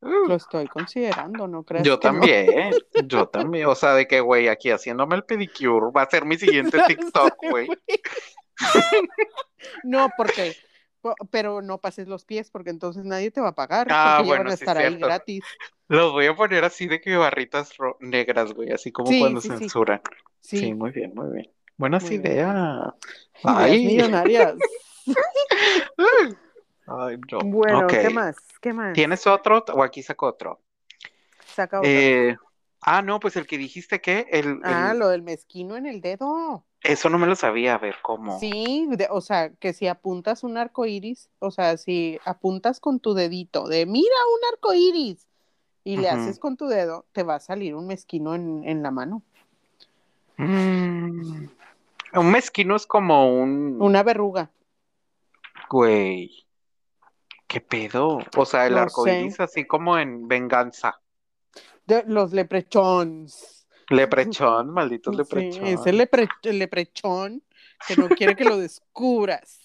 [0.02, 2.00] lo estoy considerando, ¿no crees Yo no?
[2.00, 2.72] también,
[3.06, 3.66] yo también.
[3.66, 7.36] O sea, de que, güey, aquí haciéndome el pedicure va a ser mi siguiente TikTok,
[7.50, 7.68] güey.
[9.84, 10.60] No, porque, po-
[11.32, 14.36] pero no pases los pies, porque entonces nadie te va a pagar, Ah, porque ya
[14.36, 15.06] van bueno, a sí, estar ahí cierto.
[15.06, 15.44] gratis.
[15.88, 19.50] Los voy a poner así de que barritas negras, güey, así como Sí, cuando sí,
[19.50, 20.02] censuran.
[20.40, 21.52] Sí, Sí, muy bien, muy bien.
[21.78, 22.22] Buenas Muy bien.
[22.22, 22.48] ideas.
[22.48, 22.94] ideas
[23.44, 23.86] Ay.
[23.86, 24.56] millonarias.
[26.88, 27.40] Ay, no.
[27.40, 27.88] Bueno.
[27.88, 28.38] ¿qué más?
[28.62, 28.94] ¿Qué más?
[28.94, 30.62] ¿Tienes otro o aquí saco otro?
[31.54, 31.90] Saca otro.
[31.90, 32.38] Eh,
[32.82, 36.66] ah, no, pues el que dijiste que el, Ah, lo del mezquino en el dedo.
[36.88, 38.40] Eso no me lo sabía, a ver cómo.
[38.40, 43.00] Sí, de- o sea, que si apuntas un arco iris, o sea, si apuntas con
[43.00, 45.28] tu dedito de mira un arco iris
[45.84, 48.92] y le haces con tu dedo, te va a salir un mezquino en, en la
[48.92, 49.22] mano.
[50.38, 51.48] Mm.
[52.14, 54.50] Un mezquino es como un Una verruga.
[55.70, 56.46] güey.
[57.48, 58.20] ¿Qué pedo?
[58.36, 59.22] O sea, el No arco sé.
[59.22, 61.00] iris así como en venganza.
[61.86, 63.55] De los leprechons.
[63.90, 65.66] Leprechón, malditos Sí, leprechón.
[65.66, 67.44] ese lepre- leprechón
[67.88, 69.60] que no quiere que lo descubras.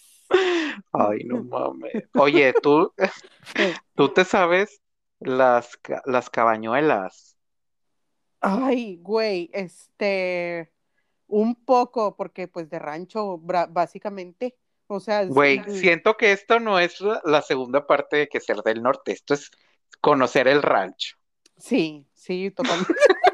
[0.93, 2.05] Ay, no mames.
[2.15, 2.93] Oye, tú,
[3.95, 4.81] tú te sabes
[5.19, 7.37] las, las cabañuelas.
[8.41, 10.73] Ay, güey, este,
[11.27, 14.57] un poco, porque pues de rancho, básicamente,
[14.87, 18.59] o sea, Güey, siento que esto no es la, la segunda parte de que ser
[18.63, 19.13] del norte.
[19.13, 19.51] Esto es
[20.01, 21.17] conocer el rancho.
[21.57, 22.95] sí, sí, totalmente.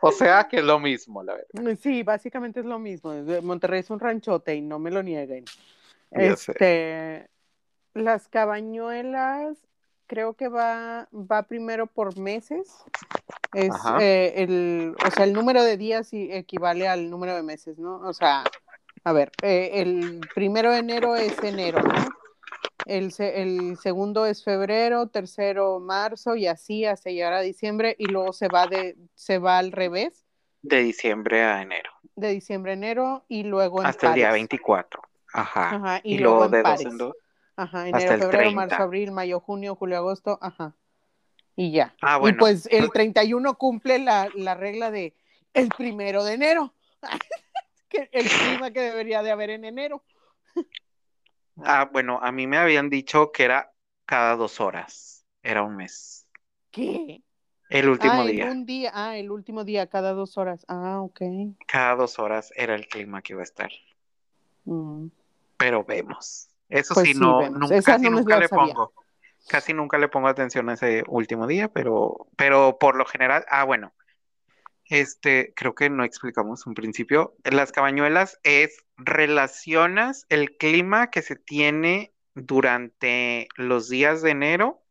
[0.00, 1.76] O sea, que es lo mismo, la verdad.
[1.80, 3.12] Sí, básicamente es lo mismo.
[3.42, 5.44] Monterrey es un ranchote y no me lo nieguen.
[6.10, 6.52] Ya sé.
[6.52, 7.28] Este,
[7.94, 9.56] las cabañuelas,
[10.06, 12.68] creo que va, va primero por meses.
[13.52, 18.00] Es eh, el, o sea, el número de días equivale al número de meses, ¿no?
[18.00, 18.44] O sea,
[19.04, 22.17] a ver, eh, el primero de enero es enero, ¿no?
[22.86, 28.32] El, el segundo es febrero, tercero marzo y así hasta llegar a diciembre y luego
[28.32, 30.24] se va de, se va al revés
[30.62, 31.90] De diciembre a enero.
[32.16, 34.40] de diciembre a enero y luego en Hasta el día pares.
[34.42, 35.02] 24.
[35.34, 35.74] Ajá.
[35.76, 37.14] Ajá, y, Y luego, de dos en dos.
[37.56, 38.56] Ajá, hasta enero, el febrero, 30.
[38.56, 40.74] marzo, abril, mayo, junio, julio, agosto, ajá.
[41.56, 41.94] Y ya.
[42.00, 42.38] Ah, Y bueno.
[42.38, 45.14] pues el 31 cumple la, la regla de
[45.54, 46.72] el primero de enero.
[47.88, 50.02] que el clima que debería de haber en enero.
[51.64, 53.72] Ah, bueno, a mí me habían dicho que era
[54.06, 55.24] cada dos horas.
[55.42, 56.26] Era un mes.
[56.70, 57.22] ¿Qué?
[57.70, 58.44] El último ah, día.
[58.44, 60.64] en un día, ah, el último día, cada dos horas.
[60.68, 61.20] Ah, ok.
[61.66, 63.70] Cada dos horas era el clima que iba a estar.
[64.64, 65.08] Mm.
[65.56, 66.48] Pero vemos.
[66.68, 67.58] Eso Pues sí, sí, no, vemos.
[67.60, 68.74] nunca, Esa casi no nunca le sabía.
[68.74, 68.92] pongo.
[69.48, 73.64] Casi nunca le pongo atención a ese último día, pero, pero por lo general, ah,
[73.64, 73.92] bueno,
[74.88, 77.36] este, creo que no explicamos un principio.
[77.44, 84.82] Las cabañuelas es relacionas el clima que se tiene durante los días de enero,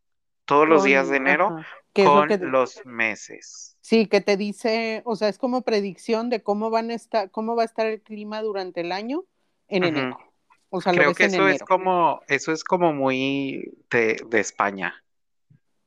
[0.45, 1.67] todos los días de enero, ajá.
[1.97, 3.75] ¿Qué es lo con los meses.
[3.81, 7.55] Sí, que te dice, o sea, es como predicción de cómo van a estar, cómo
[7.55, 9.23] va a estar el clima durante el año
[9.67, 10.19] en enero.
[10.69, 15.03] O sea, lo Creo que eso es como, eso es como muy de, de España,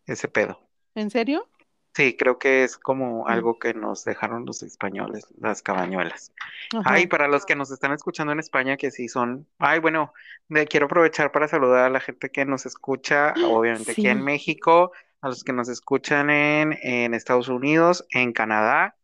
[0.06, 0.58] ese pedo.
[0.96, 1.48] ¿En serio?
[1.94, 3.28] Sí, creo que es como Mm.
[3.28, 6.32] algo que nos dejaron los españoles, las cabañuelas.
[6.72, 6.82] Ajá.
[6.94, 9.46] Ay, para los que nos están escuchando en España, que sí son.
[9.58, 10.12] Ay, bueno,
[10.48, 14.92] me quiero aprovechar para saludar a la gente que nos escucha, obviamente aquí en México,
[15.20, 18.96] a los que nos escuchan en, en Estados Unidos, en Canadá,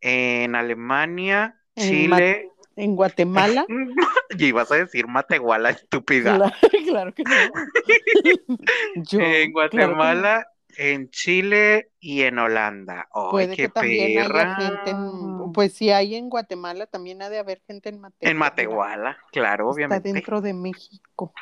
[0.00, 2.50] en Alemania, En Chile.
[2.76, 3.64] En Guatemala.
[4.38, 6.36] Y ibas a decir Matehuala, estúpida.
[6.36, 6.54] Claro,
[6.86, 7.30] claro que no.
[8.96, 10.55] Yo, En claro que no.
[10.78, 13.08] En Chile y en Holanda.
[13.14, 14.56] ¡Ay, Puede qué que también haya perra!
[14.56, 18.30] gente en, pues si hay en Guatemala, también ha de haber gente en Matehuala.
[18.30, 20.12] En Matehuala, claro, Está obviamente.
[20.12, 21.32] dentro de México.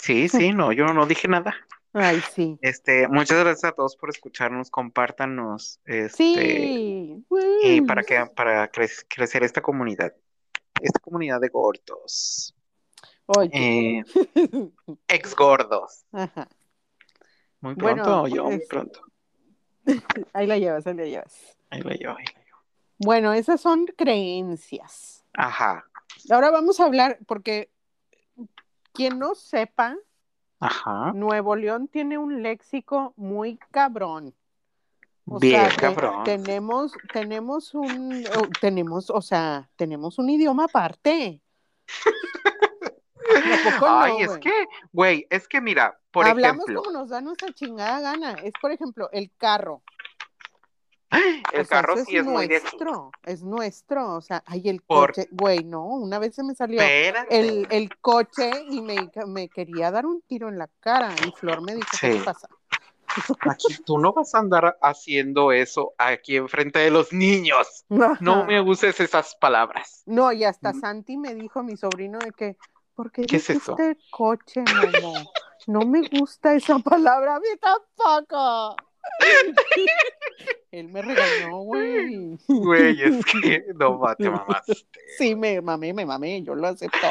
[0.00, 1.54] Sí, sí, no, yo no dije nada.
[1.92, 2.56] Ay, sí.
[2.62, 7.24] Este, muchas gracias a todos por escucharnos, compártanos, este, Sí.
[7.64, 10.14] y para que, para cre- crecer esta comunidad,
[10.80, 12.54] esta comunidad de gordos,
[13.26, 13.50] Oye.
[13.98, 14.04] eh,
[15.08, 16.04] ex gordos.
[16.12, 16.48] Ajá.
[17.60, 19.00] Muy Bueno, pronto, yo, muy es- pronto.
[20.32, 21.58] Ahí la llevas, ahí la llevas.
[21.70, 22.54] Ahí va yo, ahí va yo.
[22.98, 25.24] Bueno, esas son creencias.
[25.34, 25.84] Ajá,
[26.30, 27.70] Ahora vamos a hablar, porque
[28.92, 29.96] quien no sepa,
[30.58, 34.34] ajá, Nuevo León tiene un léxico muy cabrón.
[35.26, 36.24] O bien, sea, cabrón.
[36.24, 38.24] tenemos, tenemos un,
[38.60, 41.40] tenemos, o sea, tenemos un idioma aparte.
[43.68, 47.08] ¿A poco no, Ay, es que, güey, es que mira, por Hablamos ejemplo, como nos
[47.10, 48.32] da nuestra chingada gana.
[48.42, 49.82] Es, por ejemplo, el carro.
[51.52, 54.14] el O carro sí es muy de nuestro, es nuestro.
[54.16, 57.96] O sea, ay, el Por- coche, güey, no, una vez se me salió el, el
[58.00, 61.88] coche y me, me quería dar un tiro en la cara y Flor me dijo,
[62.00, 62.18] ¿qué Sí.
[62.18, 62.48] te pasa?
[63.40, 67.84] Aquí tú no vas a andar haciendo eso aquí enfrente de los niños.
[68.20, 68.44] No Ajá.
[68.44, 70.04] me uses esas palabras.
[70.06, 70.72] No, y hasta.
[70.74, 72.56] Santi me dijo, mi sobrino, de que,
[73.00, 73.76] ¿por qué ¿Qué es eso?
[74.10, 75.32] coche, Momo?
[75.66, 78.76] No me gusta esa palabra, a mí tampoco.
[80.70, 82.38] Él me regañó, güey.
[82.46, 84.74] Güey, es que no te mamaste.
[85.18, 87.06] Sí, me mamé, me mamé, yo lo acepto.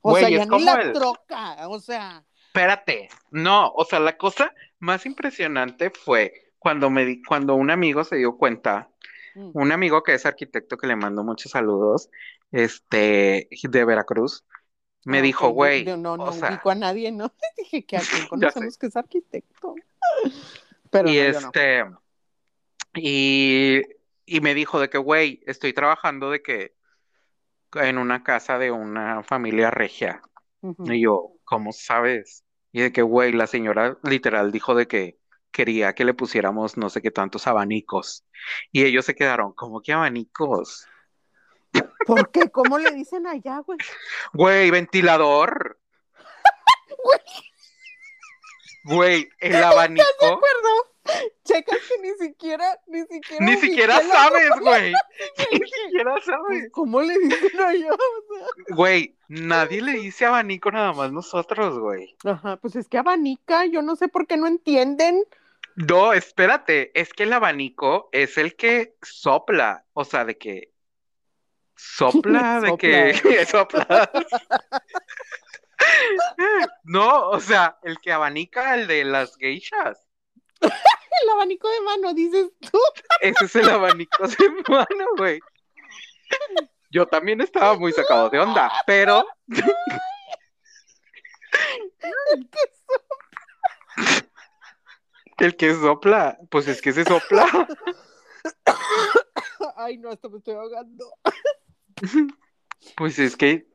[0.00, 3.84] O Güey, sea, ya es ni como la el- troca, o sea, Espérate, no, o
[3.84, 8.88] sea, la cosa más impresionante fue cuando me di, cuando un amigo se dio cuenta
[9.36, 9.50] Mm.
[9.54, 12.08] un amigo que es arquitecto que le mando muchos saludos,
[12.52, 14.44] este, de Veracruz,
[15.04, 17.32] me Ah, dijo, güey, no, o no sea, ubico a nadie, ¿no?
[17.56, 19.74] Dije que a quien conocemos que es arquitecto.
[20.90, 21.48] Pero y no, yo no.
[21.48, 21.84] este,
[22.94, 23.80] y,
[24.26, 26.74] y me dijo de que, güey, estoy trabajando de que
[27.74, 30.22] en una casa de una familia regia.
[30.62, 32.44] Y yo, ¿cómo sabes?
[32.72, 35.18] Y de que, güey, la señora literal dijo de que
[35.50, 38.24] quería que le pusiéramos no sé qué tantos abanicos.
[38.72, 40.86] Y ellos se quedaron, ¿cómo que abanicos?
[42.06, 42.50] ¿Por qué?
[42.50, 43.78] ¿Cómo le dicen allá, güey?
[44.32, 45.78] Güey, ventilador.
[48.84, 50.04] Güey, el abanico.
[50.20, 51.20] Perdón.
[51.44, 53.44] Checas que ni siquiera, ni siquiera.
[53.44, 54.92] Ni siquiera sabes, güey.
[55.52, 56.70] Ni siquiera sabes.
[56.72, 57.90] ¿Cómo le dicen allá?
[58.70, 62.16] Güey, nadie le dice abanico nada más nosotros, güey.
[62.24, 65.24] Ajá, pues es que abanica, yo no sé por qué no entienden.
[65.76, 70.72] No, espérate, es que el abanico es el que sopla, o sea, de que
[71.76, 74.10] sopla, de que sopla.
[76.84, 80.06] No, o sea, el que abanica, el de las geishas.
[81.22, 82.78] El abanico de mano, dices tú.
[83.20, 85.38] Ese es el abanico de mano, güey.
[86.90, 89.24] Yo también estaba muy sacado de onda, pero
[95.38, 97.46] el que sopla, pues es que se sopla.
[99.76, 101.12] Ay, no, hasta me estoy ahogando.
[102.96, 103.66] Pues es que,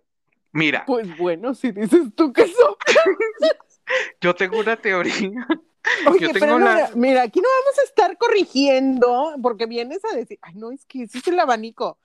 [0.51, 2.76] mira, Pues bueno, si dices tú que son.
[4.22, 5.47] yo tengo una teoría.
[6.07, 10.15] Oye, Yo tengo pero no, mira, aquí no vamos a estar corrigiendo porque vienes a
[10.15, 11.97] decir, ay, no, es que ese es el abanico.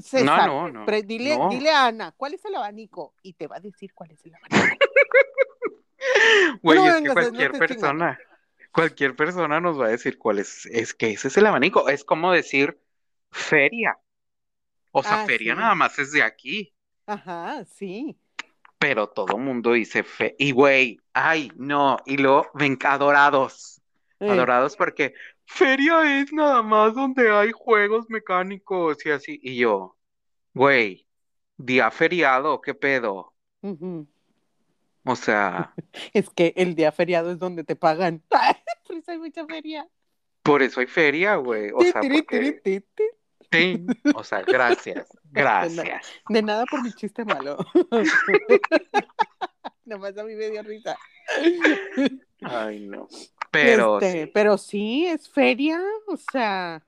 [0.00, 1.02] César, No, no, no.
[1.02, 1.48] dile, no.
[1.48, 3.14] dile a Ana, ¿cuál es el abanico?
[3.22, 4.76] Y te va a decir cuál es el abanico.
[6.62, 8.18] Güey, No es vengas, que cualquier persona,
[8.72, 11.88] cualquier persona nos va a decir cuál es, es que ese es el abanico.
[11.88, 12.80] Es como decir
[13.30, 13.98] feria.
[14.92, 15.60] O sea, Ah, feria sí.
[15.60, 16.74] nada más es de aquí.
[17.06, 18.18] Ajá, sí.
[18.78, 20.34] Pero todo mundo dice fe.
[20.38, 21.98] Y güey, ay, no.
[22.06, 23.82] Y luego ven adorados.
[24.20, 25.14] Eh, Adorados porque
[25.46, 29.38] feria es nada más donde hay juegos mecánicos y así.
[29.42, 29.96] Y yo,
[30.54, 31.06] güey,
[31.56, 33.34] día feriado, ¿qué pedo?
[35.04, 35.74] O sea,
[36.12, 38.22] Es que el día feriado es donde te pagan.
[38.86, 39.88] Por eso hay mucha feria.
[40.42, 41.70] por eso hay feria, güey.
[41.74, 42.82] O sea, porque...
[43.52, 43.84] Sí,
[44.14, 46.06] o sea, gracias, gracias.
[46.28, 47.58] De nada por mi chiste malo.
[49.84, 50.96] Nomás a mí me dio risa.
[52.42, 53.08] Ay, no.
[53.50, 56.86] Pero Este, sí, pero sí, es feria, o sea,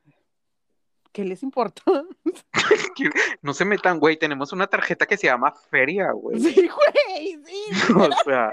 [1.12, 1.82] ¿qué les importa?
[3.42, 6.40] no se metan, güey, tenemos una tarjeta que se llama feria, güey.
[6.40, 7.64] Sí, güey, sí.
[7.96, 8.52] O sea,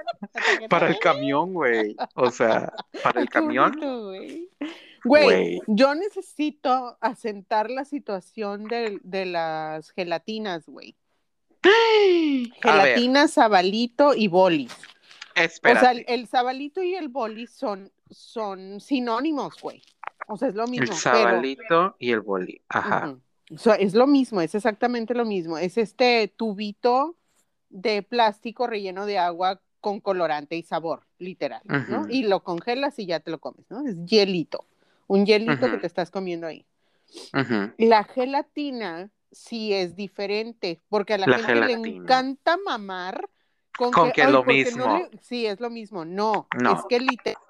[0.69, 1.95] para el camión, güey.
[2.15, 2.71] O sea,
[3.03, 3.79] para el camión,
[5.03, 5.61] güey.
[5.67, 10.95] Yo necesito asentar la situación de, de las gelatinas, güey.
[11.63, 14.75] A ver, Gelatina, sabalito y bolis.
[15.35, 19.81] O sea, el, el sabalito y el boli son, son sinónimos, güey.
[20.29, 20.83] O sea, es lo mismo.
[20.83, 22.61] El pero- sabalito y el boli.
[22.69, 23.09] Ajá.
[23.09, 23.21] Ujú.
[23.55, 25.57] O sea, es lo mismo, es exactamente lo mismo.
[25.57, 27.15] Es este tubito
[27.69, 32.05] de plástico relleno de agua con colorante y sabor, literal, ¿no?
[32.09, 33.87] Y lo congelas y ya te lo comes, ¿no?
[33.87, 34.65] Es hielito,
[35.07, 36.65] un hielito que te estás comiendo ahí.
[37.77, 43.29] La gelatina sí es diferente, porque a la La gente le encanta mamar
[43.77, 44.97] con, Con que es "Ay, lo porque no mismo".
[45.11, 46.03] le- Sí, es lo mismo.
[46.05, 46.73] No, No.
[46.77, 47.41] es que literal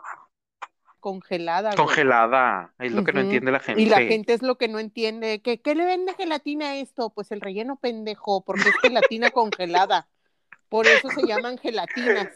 [1.00, 1.72] congelada.
[1.72, 1.78] güey.
[1.78, 3.82] Congelada, es lo que no entiende la gente.
[3.82, 5.41] Y la gente es lo que no entiende.
[5.41, 7.10] ¿Qué, qué le vende gelatina a esto?
[7.12, 10.08] Pues el relleno pendejo, porque es gelatina congelada.
[10.70, 12.30] Por eso se llaman gelatinas.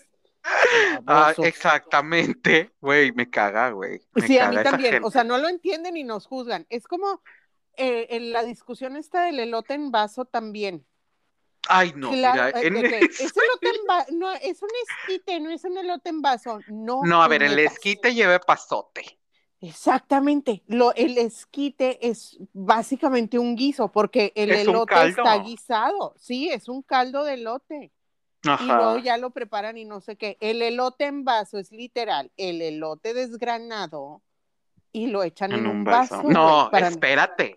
[1.05, 4.01] Ah, exactamente, güey, me caga, güey.
[4.25, 4.93] Sí, a mí también.
[4.93, 5.07] gente.
[5.07, 6.65] O sea, no lo entienden y nos juzgan.
[6.69, 7.21] Es como
[7.77, 10.85] eh, en la discusión esta del elote en vaso también.
[11.69, 15.49] Ay, no, Claro, mira, eh, en es elote en vaso, no, es un esquite, no
[15.49, 16.59] es un elote en vaso.
[16.67, 19.19] No, No, a ver, el esquite lleve pasote.
[19.61, 20.61] Exactamente.
[20.67, 26.13] Lo, el esquite es básicamente un guiso, porque el Es elote está guisado.
[26.17, 27.91] Sí, es un caldo de elote.
[28.43, 28.99] Y luego Ajá.
[28.99, 30.37] ya lo preparan y no sé qué.
[30.41, 34.21] El elote en vaso es literal, el elote desgranado
[34.91, 36.21] y lo echan en, un vaso.
[36.23, 37.55] No, espérate.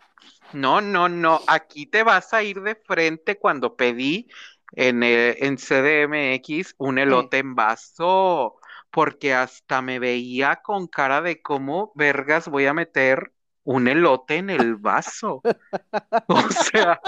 [0.52, 1.40] No, no, no.
[1.46, 4.28] Aquí te vas a ir de frente cuando pedí
[4.72, 8.56] en, eh, en CDMX un elote en vaso,
[8.90, 13.32] porque hasta me veía con cara de cómo vergas voy a meter
[13.64, 15.42] un elote en el vaso.
[16.28, 17.00] O sea,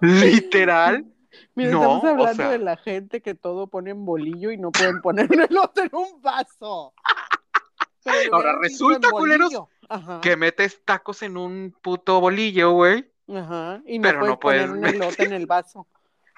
[0.00, 1.04] literal.
[1.54, 4.56] Mira, no, estamos o hablando sea- de la gente que todo pone en bolillo y
[4.58, 6.94] no pueden poner un elote en un vaso.
[8.04, 9.52] Pero Ahora resulta, culeros.
[9.88, 10.20] Ajá.
[10.20, 13.10] que metes tacos en un puto bolillo, güey.
[13.34, 13.80] Ajá.
[13.86, 15.86] Y no Pero puedes no puedes poner un elote en el vaso.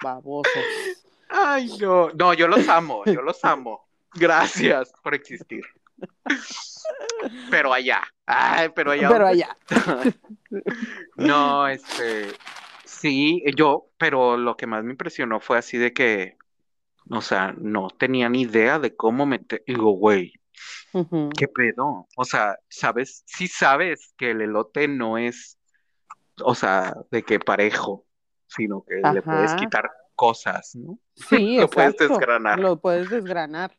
[0.01, 0.51] Babosos.
[1.29, 2.09] Ay, no.
[2.09, 3.87] No, yo los amo, yo los amo.
[4.13, 5.63] Gracias por existir.
[7.49, 8.01] Pero allá.
[8.25, 9.09] Ay, pero allá.
[9.09, 9.57] Pero allá.
[11.15, 12.27] No, este.
[12.83, 16.37] Sí, yo, pero lo que más me impresionó fue así de que,
[17.09, 19.63] o sea, no tenía ni idea de cómo meter.
[19.65, 20.33] Digo, güey,
[21.37, 22.07] ¿qué pedo?
[22.15, 23.23] O sea, ¿sabes?
[23.25, 25.57] Sí sabes que el elote no es,
[26.43, 28.05] o sea, de que parejo,
[28.47, 30.99] sino que le puedes quitar cosas, ¿no?
[31.15, 32.59] Sí, Lo puedes desgranar.
[32.59, 33.75] Lo puedes desgranar.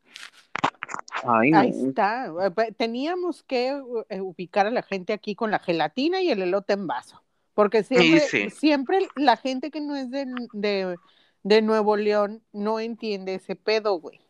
[1.25, 2.27] Ay, Ahí está.
[2.27, 6.73] Eh, Teníamos que eh, ubicar a la gente aquí con la gelatina y el elote
[6.73, 7.23] en vaso.
[7.55, 8.51] Porque siempre, sí.
[8.51, 10.97] siempre la gente que no es de, de,
[11.43, 14.21] de Nuevo León no entiende ese pedo, güey.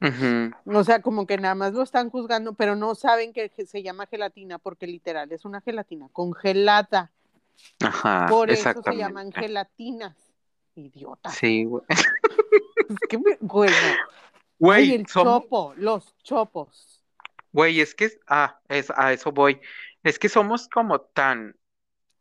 [0.00, 0.78] Ujú.
[0.78, 4.06] O sea, como que nada más lo están juzgando, pero no saben que se llama
[4.06, 7.10] gelatina porque literal es una gelatina congelada.
[7.80, 10.16] Ajá, Por eso se llaman gelatinas.
[10.76, 11.30] Idiota.
[11.30, 11.82] Sí, güey.
[12.88, 13.74] Es que me- bueno.
[13.76, 13.96] Ay,
[14.60, 17.04] Güey, el chopo, los chopos.
[17.52, 19.60] güey, es que, ah, es, a eso voy.
[20.02, 21.54] Es que somos como tan,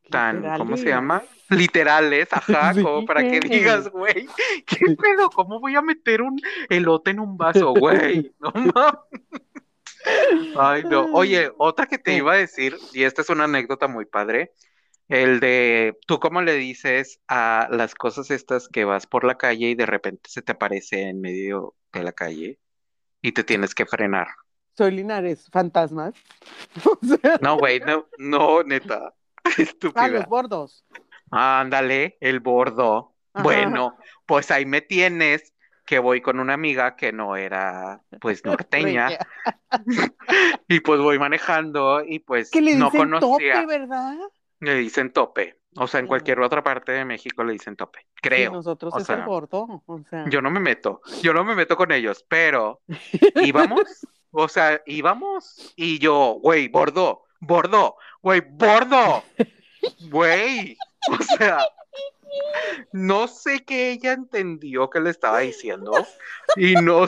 [0.09, 1.23] tan, ¿cómo se llama?
[1.49, 4.27] Literales, ajá, como para que digas, güey,
[4.65, 5.29] ¿qué pedo?
[5.29, 6.39] ¿Cómo voy a meter un
[6.69, 8.33] elote en un vaso, güey?
[8.39, 8.99] No mames.
[10.57, 11.05] Ay, no.
[11.13, 14.53] Oye, otra que te iba a decir, y esta es una anécdota muy padre,
[15.07, 19.69] el de, ¿tú cómo le dices a las cosas estas que vas por la calle
[19.69, 22.59] y de repente se te aparece en medio de la calle
[23.21, 24.27] y te tienes que frenar?
[24.77, 26.13] Soy Linares, fantasmas.
[27.41, 29.13] No, güey, no, no, neta,
[29.95, 30.85] ah, los bordos.
[31.31, 33.13] Ándale, el bordo.
[33.33, 33.43] Ajá.
[33.43, 35.53] Bueno, pues ahí me tienes
[35.87, 39.09] que voy con una amiga que no era, pues, norteña,
[40.67, 43.61] y pues voy manejando y pues Que le no dicen conocía.
[43.61, 44.17] tope, ¿verdad?
[44.59, 45.59] Le dicen tope.
[45.79, 48.07] O sea, en cualquier otra parte de México le dicen tope.
[48.15, 48.51] Creo.
[48.51, 49.83] nosotros O es el bordo.
[49.85, 51.01] O sea, yo no me meto.
[51.21, 52.81] Yo no me meto con ellos, pero
[53.35, 54.07] íbamos.
[54.31, 59.23] O sea, íbamos y yo, güey, bordo, bordo, güey, bordo,
[60.09, 60.77] güey.
[61.09, 61.59] O sea,
[62.91, 65.91] no sé qué ella entendió que le estaba diciendo
[66.55, 67.05] y no,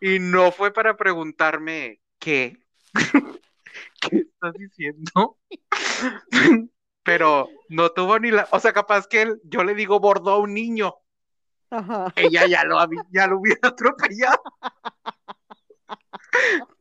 [0.00, 2.58] y no fue para preguntarme qué.
[4.00, 5.36] ¿Qué estás diciendo?
[7.02, 10.38] Pero no tuvo ni la, o sea, capaz que él- yo le digo bordo a
[10.38, 10.94] un niño,
[11.70, 12.12] Ajá.
[12.16, 12.78] ella ya lo,
[13.10, 14.42] ya lo hubiera atropellado.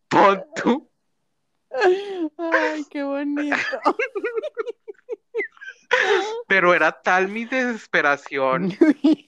[0.07, 0.88] Pon tú.
[2.37, 3.55] Ay, qué bonito.
[6.47, 8.77] Pero era tal mi desesperación,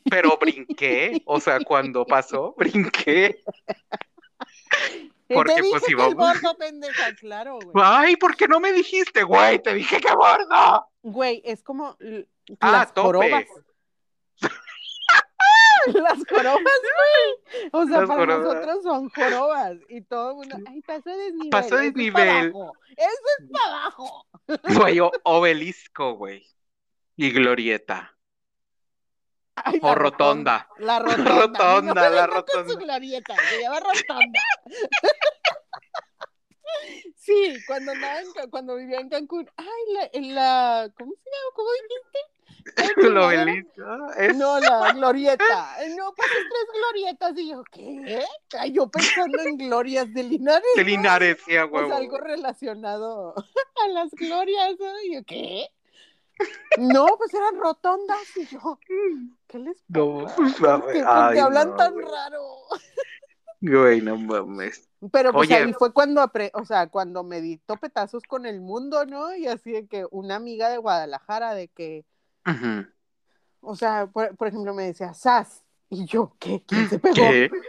[0.10, 3.44] pero brinqué, o sea, cuando pasó, brinqué.
[5.28, 7.72] Porque, te dije pues, que el bordo, pendeja, claro, güey.
[7.84, 9.60] Ay, ¿por qué no me dijiste, güey?
[9.60, 10.88] Te dije que bordo.
[11.02, 11.98] Güey, es como
[12.60, 13.02] Ah, las tope.
[13.08, 13.46] jorobas.
[15.93, 17.69] Las jorobas, güey.
[17.71, 18.45] O sea, Las para jorobas.
[18.45, 19.77] nosotros son jorobas.
[19.89, 21.49] Y todo el mundo, ay, pasó desnivel.
[21.49, 22.47] Pasó desnivel.
[22.97, 24.25] Eso es para abajo.
[24.86, 26.45] Güey, obelisco, güey.
[27.15, 28.17] Y glorieta.
[29.55, 30.67] Ay, O rotonda.
[30.79, 31.41] La rotonda.
[31.41, 32.73] Rotonda, la rotonda.
[32.73, 34.39] su glorieta, se llama rotonda.
[37.15, 41.51] Sí, cuando andaba en cuando vivía en Cancún, ay, la, en la, ¿cómo se llama?
[41.55, 42.19] ¿Cómo dijiste?
[42.78, 43.26] El chingadera?
[43.28, 44.12] obelisco.
[44.18, 44.36] Es...
[44.36, 45.76] No, la glorieta.
[45.76, 47.38] Ay, No, pasas tres glorietas.
[47.38, 48.26] Y yo, ¿qué?
[48.72, 50.64] Yo pensando en glorias de Linares.
[50.74, 50.89] De ¿no?
[50.89, 51.93] Linares, sí, huevo.
[51.93, 53.34] algo relacionado
[53.86, 54.76] a las glorias.
[54.80, 55.01] ¿no?
[55.03, 55.68] Y yo, ¿qué?
[56.76, 58.36] No, pues eran rotondas.
[58.38, 58.80] Y yo,
[59.47, 60.36] ¿qué les No, pasa?
[60.36, 62.05] pues, ¿Por qué, Ay, hablan no, tan güey.
[62.05, 62.41] raro?
[63.62, 64.89] Güey, no mames.
[65.12, 65.55] Pero pues Oye.
[65.55, 69.36] ahí fue cuando, o sea, cuando me di topetazos con el mundo, ¿no?
[69.36, 72.05] Y así de que una amiga de Guadalajara, de que,
[73.62, 75.64] O sea, por, por ejemplo, me decía, Sas.
[75.89, 76.64] Y yo, ¿qué?
[76.66, 77.16] ¿Quién se pegó?
[77.16, 77.50] ¿Qué?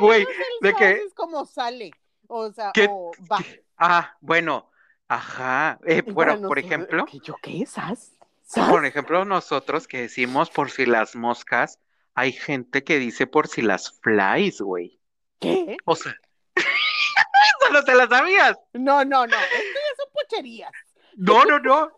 [0.00, 0.26] Güey,
[0.62, 1.90] de que, es como sale,
[2.26, 2.88] o sea, ¿Qué?
[2.90, 3.38] o va.
[3.76, 4.70] ah, bueno,
[5.08, 5.78] ajá.
[5.84, 7.66] Eh, bueno, por ejemplo, ¿qué yo qué?
[7.66, 8.12] ¿Sas?
[8.42, 8.70] ¿Sas?
[8.70, 11.78] por ejemplo, nosotros que decimos por si las moscas,
[12.14, 14.98] hay gente que dice por si las flies, güey.
[15.38, 15.76] ¿Qué?
[15.84, 16.14] O sea,
[16.54, 18.56] eso no te la sabías.
[18.72, 20.72] No, no, no, esto ya son pocherías.
[21.16, 21.90] No, no, no.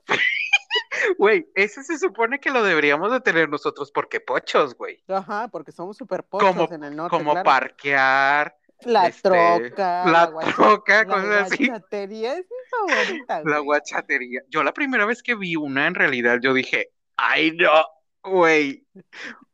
[1.19, 5.03] Güey, ese se supone que lo deberíamos de tener nosotros porque pochos, güey.
[5.09, 7.45] Ajá, porque somos súper pochos Como, en el norte, como claro.
[7.45, 11.67] parquear, La este, troca, la guacha- troca, la cosas así.
[11.69, 14.41] guachatería es mi favorita, La guachatería.
[14.49, 17.85] Yo la primera vez que vi una, en realidad, yo dije, ay, no,
[18.25, 18.87] güey.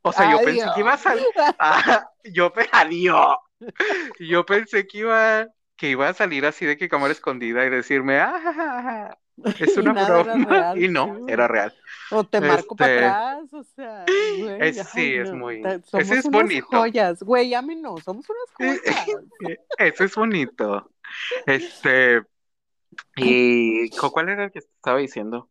[0.02, 1.26] O sea, yo pensé que iba a salir.
[1.58, 3.36] Ah, yo adiós.
[4.20, 5.46] Yo pensé que iba
[5.76, 9.18] que iba a salir así de que cámara escondida y decirme, ah, ja, ja, ja,
[9.60, 10.74] es una broma.
[10.76, 11.74] Y no, era real.
[12.10, 14.04] O te marco para Este, atrás, o sea,
[14.38, 16.66] güey, es- ay, sí, es no, muy- ese Somos es unas bonito.
[16.68, 18.50] joyas, güey, llámenos, somos unas
[18.84, 19.18] joyas.
[19.78, 20.90] Eso es bonito.
[21.46, 22.22] Este,
[23.16, 25.50] y ¿cu- ¿cuál era el que estaba diciendo?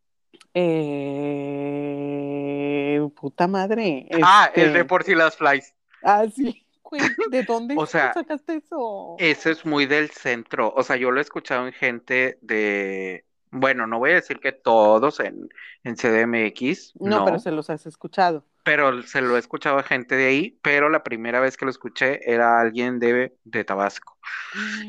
[1.67, 4.07] Eh, puta madre.
[4.23, 5.73] Ah, el este, de por si las flies.
[6.03, 9.15] Ah, sí, güey, ¿de dónde O sea, sacaste eso?
[9.19, 10.73] Eso es muy del centro.
[10.75, 14.51] O sea, yo lo he escuchado en gente de, bueno, no voy a decir que
[14.51, 15.49] todos en,
[15.83, 18.45] en CDMX, no, no, pero se los has escuchado.
[18.63, 21.71] pero se lo he escuchado a gente de ahí, pero la primera vez que lo
[21.71, 24.17] escuché era alguien de, de Tabasco.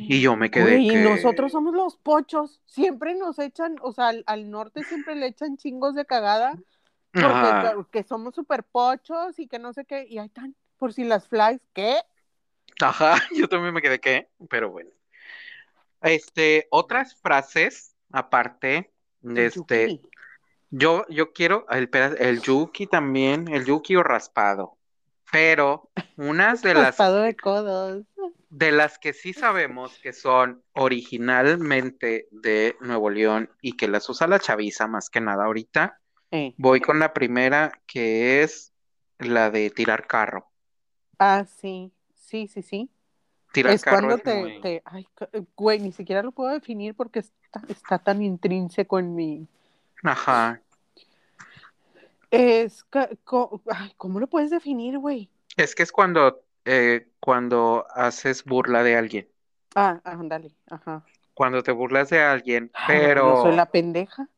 [0.09, 2.61] Y yo me quedé y nosotros somos los pochos.
[2.67, 6.59] Siempre nos echan, o sea, al, al norte siempre le echan chingos de cagada
[7.61, 10.07] porque somos súper pochos y que no sé qué.
[10.09, 11.99] Y ahí están, por si las flies, ¿qué?
[12.81, 14.91] Ajá, yo también me quedé que, pero bueno.
[16.01, 18.93] Este, otras frases aparte,
[19.35, 20.11] este, Yuki.
[20.71, 24.79] yo, yo quiero el, el yuki también, el yuki o raspado,
[25.31, 28.05] pero unas de las Raspado de codos.
[28.51, 34.27] de las que sí sabemos que son originalmente de Nuevo León y que las usa
[34.27, 36.01] la chaviza más que nada ahorita,
[36.31, 36.55] Eh.
[36.57, 38.73] voy con la primera que es
[39.19, 40.51] la de tirar carro.
[41.19, 42.91] Ah, sí, sí, sí, sí.
[43.59, 46.95] Tirar es carro cuando te, muy- te- ay, ca- güey, ni siquiera lo puedo definir
[46.95, 49.47] porque está, está tan intrínseco en mí.
[50.03, 50.61] Ajá.
[52.31, 55.29] Es, ay, ¿cómo lo puedes definir, güey?
[55.57, 59.29] Es que es cuando, eh, cuando haces burla de alguien.
[59.75, 61.05] Ah, ándale, ajá.
[61.35, 63.29] Cuando te burlas de alguien, Ah, pero...
[63.29, 64.29] ¿No soy la pendeja?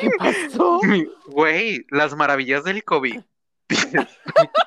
[0.00, 0.80] ¿Qué pasó?
[1.28, 3.20] Güey, las maravillas del COVID.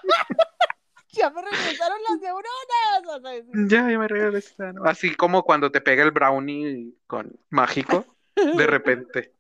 [1.20, 3.04] Ya me regresaron las neuronas.
[3.06, 3.52] vas a decir.
[3.68, 4.88] Ya, ya me regresaron.
[4.88, 8.06] Así como cuando te pega el brownie con mágico,
[8.36, 9.34] de repente.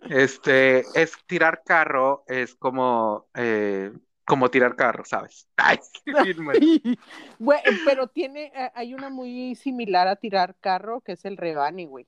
[0.00, 3.90] Este, es tirar carro, es como, eh,
[4.26, 5.48] como tirar carro, ¿sabes?
[5.56, 5.78] Ay.
[7.38, 11.86] Güey, pero tiene, eh, hay una muy similar a tirar carro que es el rebane,
[11.86, 12.06] güey.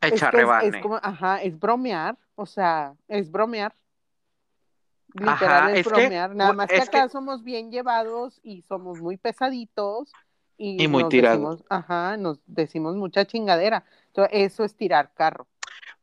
[0.00, 0.76] Es Echar que es- rebane.
[0.78, 3.74] Es, como, ajá, es bromear, o sea, es bromear.
[5.18, 9.16] Literal Ajá, es que- bromear, nada más que acá somos bien llevados y somos muy
[9.16, 10.12] pesaditos
[10.58, 11.64] y, Y muy tirados.
[11.68, 13.84] ajá, nos decimos mucha chingadera.
[14.08, 15.46] Entonces, eso es tirar carro.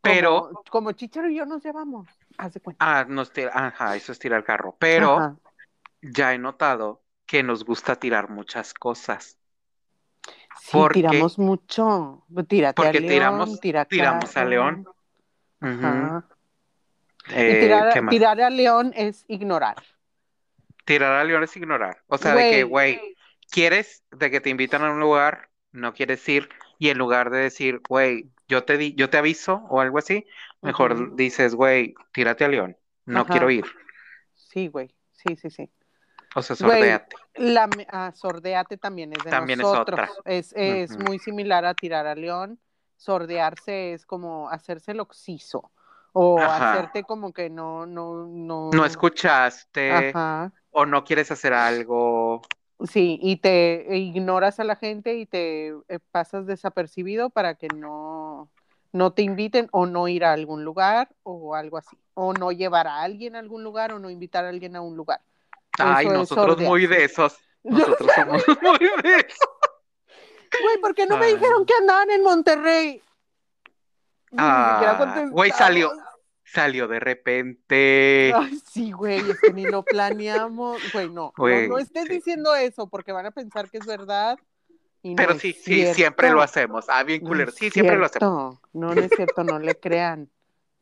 [0.01, 2.07] Pero- como, como Chicharo y yo nos llevamos,
[2.38, 2.84] haz de cuenta.
[2.99, 4.76] Ah, nos tira- ajá, eso es tirar carro.
[4.80, 5.36] Pero Ajá.
[6.01, 9.38] ya he notado que nos gusta tirar muchas cosas.
[10.59, 12.24] Sí, porque- tiramos mucho.
[12.47, 14.45] Tírate porque a León, tiramos- tira tiramos a.
[14.45, 14.86] León.
[15.61, 15.70] Ujú.
[15.86, 16.26] Ajá.
[17.34, 19.78] Eh, tirar, tirar a León es ignorar.
[20.86, 22.04] Tirar a León es ignorar.
[22.08, 23.00] O sea, de que, Güey.
[23.50, 27.40] quieres de que te invitan a un lugar, no quieres ir, y en lugar de
[27.40, 30.26] decir, güey, yo te di, yo te aviso o algo así,
[30.62, 33.32] mejor dices, güey, tírate a León, no Ajá.
[33.32, 33.66] quiero ir.
[34.36, 34.94] Sí, güey.
[35.14, 35.70] Sí, sí, sí.
[36.36, 37.16] O sea, Güey, sordéate.
[37.36, 40.10] La ah, sordeate también es de También es otra.
[40.26, 42.60] Es, es muy similar a tirar a león.
[42.98, 45.72] Sordearse es como hacerse el oxiso.
[46.14, 46.74] O Ajá.
[46.74, 48.70] hacerte como que no, no, no.
[48.72, 50.53] No escuchaste Ajá.
[50.72, 52.41] o no quieres hacer algo.
[52.88, 58.49] Sí, y te ignoras a la gente y te eh, pasas desapercibido para que no,
[58.91, 61.97] no te inviten o no ir a algún lugar o algo así.
[62.14, 64.95] O no llevar a alguien a algún lugar o no invitar a alguien a un
[64.95, 65.22] lugar.
[65.80, 67.38] Ay, Eso es nosotros muy de esos.
[67.64, 69.49] Nosotros somos muy de esos.
[70.61, 73.01] Güey, ¿por qué no me dijeron que andaban en Monterrey?
[74.38, 75.92] Ah, güey, salió.
[76.46, 78.32] Salió de repente.
[78.36, 80.82] Ay, sí, güey, es que ni lo planeamos.
[80.94, 82.10] Güey, no, Güey, no, no estés sí.
[82.16, 84.38] diciendo eso porque van a pensar que es verdad.
[85.02, 86.86] y no Pero es sí, sí, siempre lo hacemos.
[86.90, 87.50] Ah, bien No culero.
[87.50, 88.60] es Sí, siempre lo hacemos.
[88.74, 90.30] No, no es cierto, no le crean.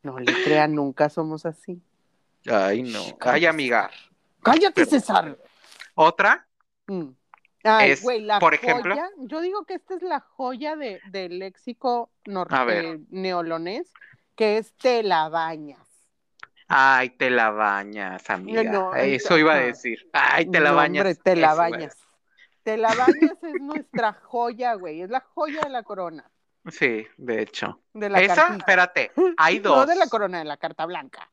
[0.02, 1.80] No le crean, nunca somos así.
[2.50, 3.00] Ay, no.
[3.00, 3.90] Shh, Ay, cállate, amiga.
[4.42, 4.90] ¡Cállate, Perdón.
[5.00, 5.38] César!
[5.94, 6.46] Otra,
[6.88, 7.10] Mm.
[7.64, 11.00] Ay, Es, güey, la por joya, ejemplo- yo digo que esta es la joya de,
[11.10, 12.84] del léxico nor- A ver.
[12.84, 13.92] eh, neolonés,
[14.34, 15.78] que es te la bañas.
[16.68, 18.62] ay, te la bañas, amiga.
[18.64, 20.08] No, Eso iba a decir.
[20.12, 21.04] Ay, te la No, bañas.
[21.06, 21.96] Hombre, te la bañas.
[22.62, 25.02] Te la bañas es nuestra joya, güey.
[25.02, 26.30] Es la joya de la corona.
[26.70, 27.80] Sí, de hecho.
[27.92, 28.56] De la Esa, cartita.
[28.58, 29.86] espérate, hay No dos.
[29.88, 31.28] de la corona, de la carta blanca.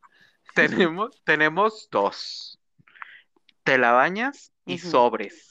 [0.56, 2.60] Tenemos, tenemos dos.
[3.64, 5.46] Te la bañas y sobres.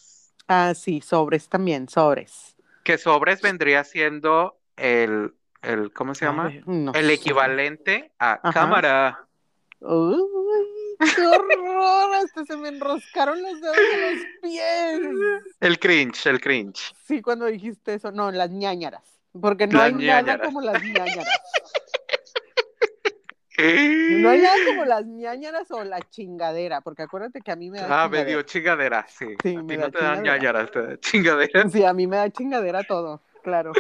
[0.49, 2.57] Ah, sí, sobres también, sobres.
[2.83, 6.47] Que sobres vendría siendo el, el ¿cómo se llama?
[6.47, 8.53] Ay, no El equivalente a Ajá.
[8.53, 9.27] cámara.
[9.81, 10.19] Uy,
[11.15, 12.15] ¡Qué horror!
[12.15, 15.01] Hasta se me enroscaron los dedos de los pies.
[15.61, 16.93] El cringe, el cringe.
[17.05, 18.11] Sí, cuando dijiste eso.
[18.11, 19.05] No, las ñañaras.
[19.41, 21.29] Porque no hay nada como las ñañaras.
[23.59, 27.81] No hay nada como las ñañaras o la chingadera, porque acuérdate que a mí me
[27.81, 29.27] da Ah, me dio chingadera, sí.
[29.43, 30.23] Sí, a ti no te dan chingadera.
[30.23, 31.69] ñañaras, te da chingadera.
[31.69, 33.73] Sí, a mí me da chingadera todo, claro.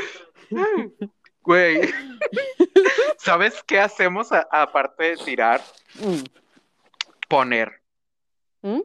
[1.42, 1.80] Güey.
[3.18, 5.62] ¿Sabes qué hacemos aparte de tirar?
[5.94, 6.24] Mm.
[7.28, 7.80] Poner.
[8.62, 8.80] ¿Mm?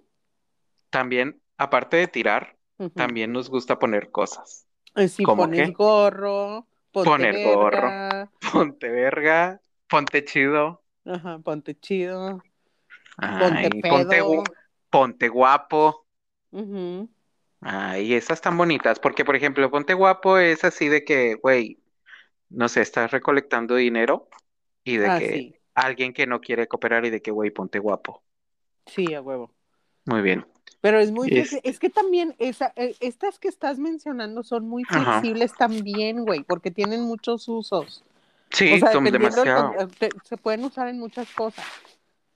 [0.89, 2.55] También, aparte de tirar,
[2.95, 4.65] también nos gusta poner cosas.
[4.95, 5.73] Eh, Si ¿Cómo pones qué?
[5.73, 8.29] gorro, ponte Poner gorro.
[8.53, 10.82] Ponte verga, ponte chido.
[11.05, 12.41] Ajá, ponte chido,
[13.17, 14.27] Ay, ponte ponte, pedo.
[14.27, 14.53] gu-
[14.89, 16.05] ponte guapo.
[16.51, 17.09] Ujú.
[17.61, 21.79] Ay, esas tan bonitas, porque por ejemplo, ponte guapo es así de que, güey,
[22.49, 24.29] no sé, estás recolectando dinero
[24.83, 27.79] y de Ah, que sí, alguien que no quiere cooperar y de que, güey, ponte
[27.79, 28.23] guapo.
[28.85, 29.51] sí, a huevo.
[30.05, 30.45] Muy bien.
[30.81, 34.83] Pero es muy Es- es que también esa, eh, estas que estás mencionando son muy
[34.83, 35.21] Ajá.
[35.21, 38.03] flexibles también, güey, porque tienen muchos usos.
[38.53, 39.73] Sí, o sea, son demasiado.
[40.23, 41.65] se pueden usar en muchas cosas.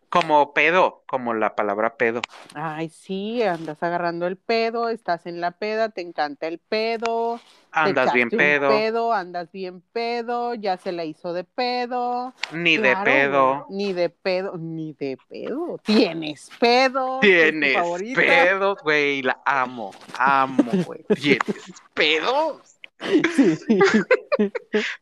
[0.09, 2.21] Como pedo, como la palabra pedo.
[2.55, 7.41] Ay, sí, andas agarrando el pedo, estás en la peda, te encanta el pedo,
[7.71, 12.33] Andas bien pedo, pedo, andas bien pedo, ya se la hizo de pedo.
[12.51, 13.67] ni de pedo.
[13.69, 15.77] Ni de pedo, ni de pedo.
[15.83, 17.19] Tienes pedo.
[17.19, 17.77] Tienes
[18.15, 21.03] pedos, güey, la amo, amo, güey.
[21.21, 22.76] Tienes pedos.
[22.99, 23.79] Sí.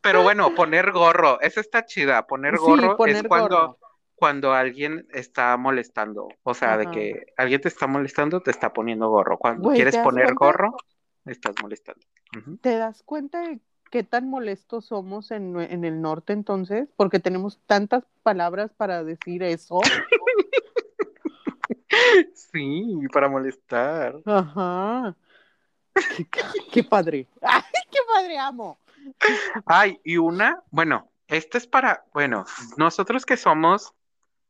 [0.01, 2.25] Pero bueno, poner gorro, esa está chida.
[2.27, 3.77] Poner Sí, gorro es cuando, gorro.
[4.15, 6.27] cuando alguien está molestando.
[6.43, 9.37] O sea, de que alguien te está molestando, te está poniendo gorro.
[9.37, 10.45] Cuando quieres ¿te das poner cuenta?
[10.45, 10.77] gorro,
[11.25, 12.01] estás molestando.
[12.61, 13.59] ¿Te das cuenta de
[13.91, 16.89] qué tan molestos somos en, en el norte entonces?
[16.97, 19.79] Porque tenemos tantas palabras para decir eso.
[22.33, 24.15] Sí, para molestar.
[24.25, 25.15] Ajá.
[25.95, 26.25] Qué,
[26.71, 27.27] qué padre.
[27.41, 28.79] ¡Ay, qué padre amo!
[29.65, 32.45] Ay, y una, bueno, esta es para, bueno,
[32.77, 33.93] nosotros que somos,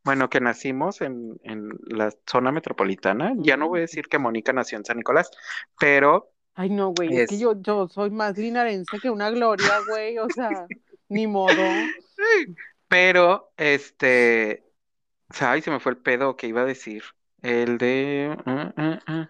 [0.04, 4.54] bueno, que nacimos en, en la zona metropolitana, ya no voy a decir que Mónica
[4.54, 5.30] nació en San Nicolás,
[5.80, 10.18] pero Ay, no, güey, es que yo, yo soy más linarense que una gloria, güey,
[10.20, 10.68] o sea,
[11.10, 11.62] ni modo.
[12.88, 14.64] Pero, este,
[15.42, 17.04] ay, se me fue el pedo que iba a decir.
[17.42, 19.30] El de, ah, ah, ah.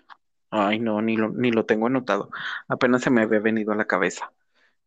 [0.50, 2.30] Ay, no, ni lo, ni lo tengo anotado.
[2.68, 4.32] Apenas se me había venido a la cabeza.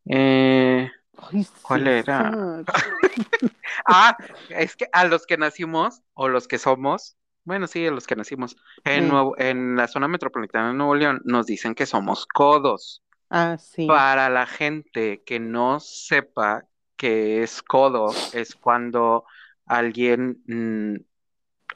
[0.06, 2.64] Eh, Ay, ¿Cuál era?
[3.86, 4.16] Ah,
[4.50, 8.16] es que a los que nacimos, o los que somos, bueno, sí, a los que
[8.16, 9.09] nacimos en.
[9.09, 13.02] Nuevo, en la zona metropolitana de Nuevo León, nos dicen que somos codos.
[13.30, 13.86] Ah, sí.
[13.86, 19.24] Para la gente que no sepa que es codo, es cuando
[19.64, 20.96] alguien mm,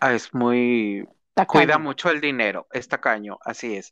[0.01, 1.51] ah, es muy, Tacaño.
[1.67, 3.91] cuida mucho el dinero, es tacaño, así es.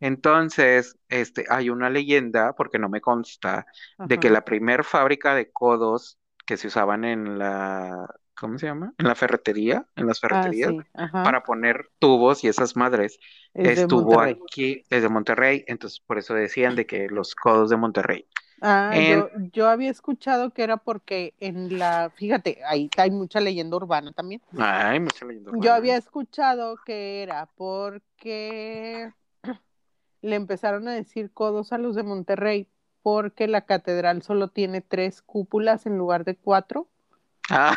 [0.00, 3.66] Entonces, este, hay una leyenda, porque no me consta,
[3.98, 8.92] de que la primer fábrica de codos que se usaban en la, ¿cómo se llama?
[8.98, 10.78] En la ferretería, en las Ah, ferreterías, sí,
[11.10, 13.18] para poner tubos y esas madres,
[13.54, 18.28] Es estuvo aquí desde Monterrey, entonces por eso decían de que los codos de Monterrey.
[18.62, 23.40] Ah, En- yo, yo había escuchado que era porque en la, fíjate, ahí hay mucha
[23.40, 24.40] leyenda urbana también.
[24.58, 25.74] Ay, mucha leyenda Yo urbana.
[25.74, 29.12] había escuchado que era porque
[30.22, 32.68] le empezaron a decir codos a los de Monterrey
[33.02, 36.88] porque la catedral solo tiene tres cúpulas en lugar de cuatro
[37.50, 37.76] Ah,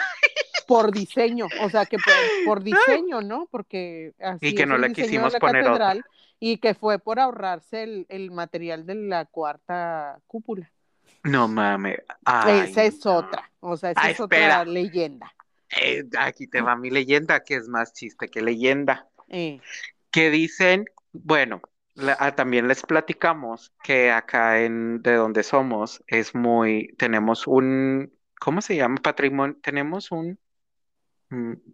[0.69, 2.13] por diseño, o sea que por,
[2.43, 3.47] por diseño, ¿no?
[3.51, 5.73] Porque así Y que es no le quisimos la poner otra.
[5.73, 6.05] catedral
[6.39, 10.71] y que fue por ahorrarse el, el material de la cuarta cúpula.
[11.23, 11.99] no mames.
[12.43, 13.17] Esa es no.
[13.17, 14.59] otra, o sea, esa Ah, es espera.
[14.59, 15.33] otra leyenda.
[15.71, 19.09] Eh, aquí te va mi leyenda, que es más chiste que leyenda.
[19.29, 19.63] Eh,
[20.11, 21.61] Que dicen, bueno,
[21.95, 28.11] la- ah, también les platicamos que acá en de donde somos es muy, tenemos un,
[28.39, 28.97] ¿cómo se llama?
[29.03, 30.39] Patrimonio, tenemos un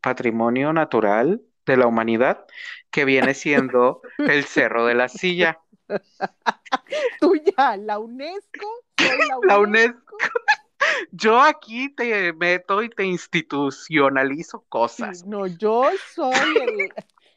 [0.01, 2.45] patrimonio natural de la humanidad
[2.91, 5.59] que viene siendo el Cerro de la Silla.
[7.19, 10.17] tú ya, la UNESCO, la La UNESCO.
[11.11, 15.25] Yo aquí te meto y te institucionalizo Sí, cosas.
[15.25, 16.93] no, yo soy el,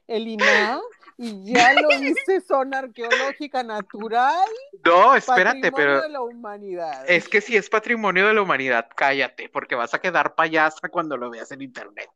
[0.07, 0.81] el INAH
[1.19, 4.49] y ya lo hice zona arqueológica natural,
[4.85, 7.05] No, espérate, patrimonio pero de la humanidad.
[7.09, 11.17] es que si es patrimonio de la humanidad, cállate, porque vas a quedar payasa cuando
[11.17, 12.09] lo veas en internet.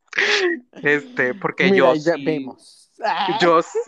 [0.83, 2.91] Este, porque Mira, yo ya sí, vemos.
[3.05, 3.79] Ah, yo, s-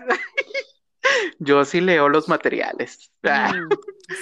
[1.39, 3.11] yo sí leo los materiales.
[3.23, 3.71] Ah, mm,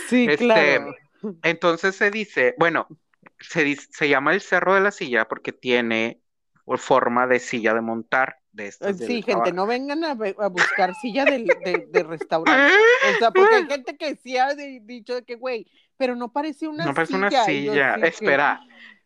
[0.08, 0.94] sí, Este, claro.
[1.42, 2.86] Entonces se dice, bueno,
[3.40, 6.20] se, dice- se llama el Cerro de la Silla porque tiene
[6.76, 8.38] forma de silla de montar.
[8.52, 8.96] De estos.
[8.98, 12.74] Sí, gente, no vengan a, buscar silla de, de restaurante.
[13.14, 16.32] O sea, porque hay gente que sí ha de- dicho de que, güey, pero no
[16.32, 17.26] parece una No parece silla.
[17.28, 17.94] una yo silla.
[17.96, 18.60] que, Espera,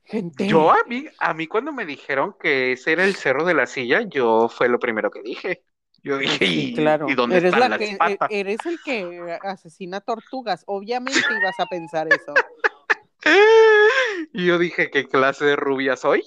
[0.04, 0.46] gente.
[0.46, 3.66] yo a mí, a mí cuando me dijeron que ese era el cerro de la
[3.66, 5.62] silla, yo fue lo primero que dije.
[6.02, 7.08] Yo dije, Sí, ¿y, claro.
[7.08, 8.28] ¿y dónde eres, están la las que- e- patas?
[8.30, 10.62] eres el que asesina tortugas.
[10.66, 12.32] Obviamente ibas a pensar eso.
[14.32, 16.22] Y yo dije, ¿qué clase de rubia soy?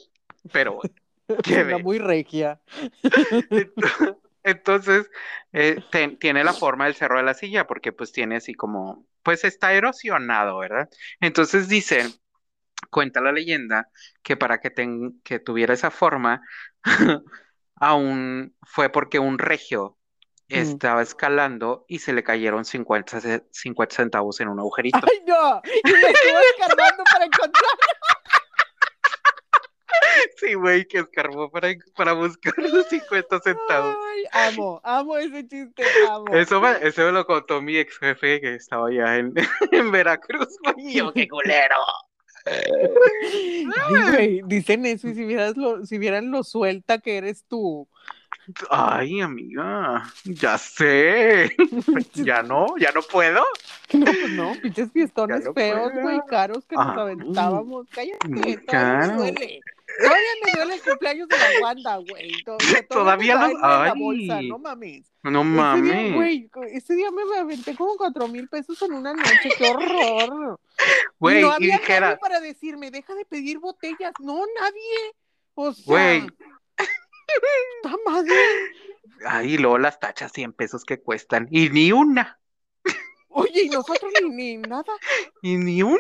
[0.51, 0.93] Pero bueno.
[1.43, 2.59] Qué Una muy regia.
[3.03, 3.73] Ent-
[4.43, 5.09] Entonces,
[5.51, 9.05] eh, ten- tiene la forma del cerro de la silla, porque pues tiene así como,
[9.21, 10.89] pues está erosionado, ¿verdad?
[11.19, 12.11] Entonces dicen,
[12.89, 13.89] cuenta la leyenda,
[14.23, 16.41] que para que, ten- que tuviera esa forma,
[17.75, 19.97] aún fue porque un regio
[20.51, 20.55] Mm.
[20.55, 24.97] estaba escalando y se le cayeron 50, ce- 50 centavos en un agujerito.
[25.03, 25.61] ¡Ay, no!
[25.63, 27.71] Y le estuvo escarbando para encontrar.
[30.37, 33.95] Sí, güey, que escarbó para, para buscar los 50 centavos.
[34.09, 36.25] Ay, amo, amo ese chiste, amo.
[36.33, 39.33] Eso me, eso me lo contó mi ex jefe que estaba allá en,
[39.71, 40.93] en Veracruz, güey.
[40.93, 41.75] Yo, qué culero.
[42.45, 43.65] Ay,
[44.11, 47.87] güey, dicen eso y si vieras lo, si vieran lo suelta que eres tú.
[48.69, 51.55] Ay, amiga, ya sé.
[52.13, 53.43] Ya no, ya no puedo.
[53.93, 57.87] No, no, pinches fiestones no feos, güey, caros que nos Ah, aventábamos.
[57.91, 58.55] Cállate, me
[59.15, 59.61] duele.
[59.97, 62.31] Todavía me duele el cumpleaños de la Wanda, güey.
[62.43, 62.57] To-
[62.89, 63.99] Todavía, los- en la ay.
[63.99, 65.11] bolsa, no mames.
[65.23, 66.15] No Ese día, mames.
[66.15, 70.59] güey, ese día me aventé como cuatro mil pesos en una noche, qué horror.
[71.19, 74.13] Güey, no y había nadie dijera, para decirme, deja de pedir botellas.
[74.19, 75.13] No, nadie.
[75.55, 76.27] O sea, güey,
[77.83, 78.35] ¡ta madre!
[79.25, 81.47] ay, luego las tachas 100 pesos que cuestan.
[81.51, 82.39] Y ni una,
[83.27, 84.93] Oye, y nosotros ni, ni nada.
[85.41, 85.99] y ni una.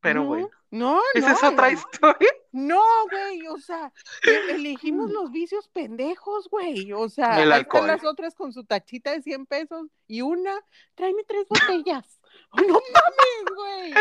[0.00, 1.34] Pero no, bueno, No, esa no.
[1.36, 2.30] es otra historia.
[2.52, 3.92] No, güey, o sea,
[4.26, 6.92] e- elegimos los vicios pendejos, güey.
[6.92, 10.54] O sea, El ahí están las otras con su tachita de 100 pesos y una,
[10.94, 12.20] tráeme tres botellas.
[12.52, 13.94] ¡Oh, no mames, güey!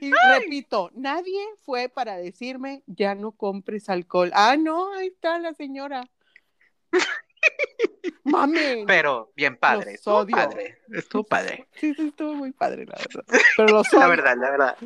[0.00, 4.30] Y repito, nadie fue para decirme, ya no compres alcohol.
[4.34, 6.08] Ah, no, ahí está la señora.
[8.24, 8.84] Mames.
[8.86, 10.36] Pero bien padre, Los estuvo odio.
[10.36, 11.68] padre, estuvo padre.
[11.76, 13.24] Sí, sí, estuvo muy padre, la verdad.
[13.56, 14.76] Pero los La verdad, la verdad.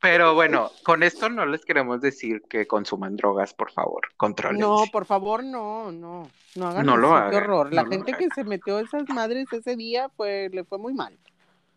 [0.00, 4.62] Pero bueno, con esto no les queremos decir que consuman drogas, por favor, contrólense.
[4.66, 7.74] No, por favor, no, no, no hagan No lo hagan, qué horror.
[7.74, 10.94] La no gente que se metió a esas madres ese día fue, le fue muy
[10.94, 11.18] mal.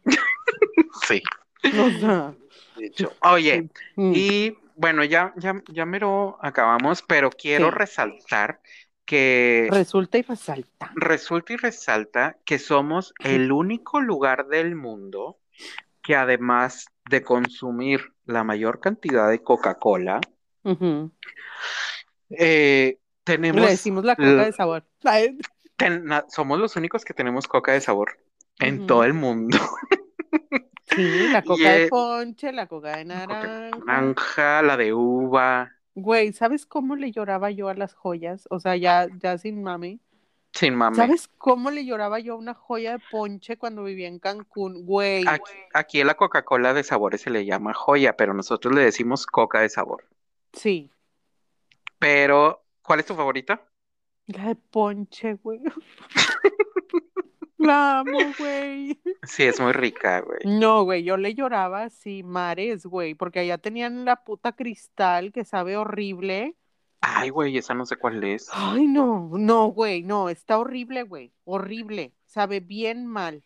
[1.07, 1.21] Sí,
[1.63, 2.33] O sea,
[2.77, 3.13] de hecho.
[3.23, 7.77] Oye, mm, y bueno, ya, ya, ya mero acabamos, pero quiero Sí.
[7.77, 8.61] resaltar
[9.05, 10.91] que resulta y resalta.
[10.95, 15.37] resulta y resalta que somos el único lugar del mundo
[16.01, 20.21] que además de consumir la mayor cantidad de Coca-Cola,
[22.29, 24.85] eh, Le tenemos decimos la coca la- de sabor.
[25.77, 28.17] Ten- somos los únicos que tenemos coca de sabor
[28.59, 29.57] en todo el mundo.
[30.85, 33.69] Sí, la coca de ponche, la coca de naranja.
[33.85, 38.47] naranja, la de uva, Güey, ¿sabes cómo le lloraba yo a las joyas?
[38.51, 40.01] O sea, ya, ya sin mami.
[40.53, 40.95] Sin mame.
[40.95, 44.85] ¿Sabes cómo le lloraba yo a una joya de ponche cuando vivía en Cancún?
[44.85, 45.25] Güey.
[45.27, 49.25] Aquí, aquí a la Coca-Cola de sabores se le llama joya, pero nosotros le decimos
[49.25, 50.05] coca de sabor.
[50.53, 50.91] Sí.
[51.99, 53.61] Pero, ¿cuál es tu favorita?
[54.27, 55.59] La de ponche, güey.
[57.57, 58.99] La amo, güey.
[59.23, 60.39] Sí, es muy rica, güey.
[60.43, 65.45] No, güey, yo le lloraba así, mares, güey, porque allá tenían la puta cristal que
[65.45, 66.55] sabe horrible.
[67.05, 68.49] Ay, güey, esa no sé cuál es.
[68.53, 73.43] Ay, no, no, güey, no, está horrible, güey, horrible, sabe bien mal.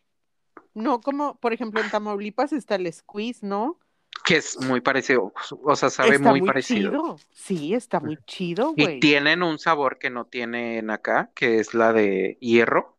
[0.76, 3.80] No, como, por ejemplo, en Tamaulipas está el squeeze, ¿no?
[4.24, 5.34] Que es muy parecido,
[5.64, 6.92] o sea, sabe está muy parecido.
[6.92, 7.16] chido.
[7.32, 9.00] Sí, está muy chido, Y güey.
[9.00, 12.98] tienen un sabor que no tienen acá, que es la de hierro,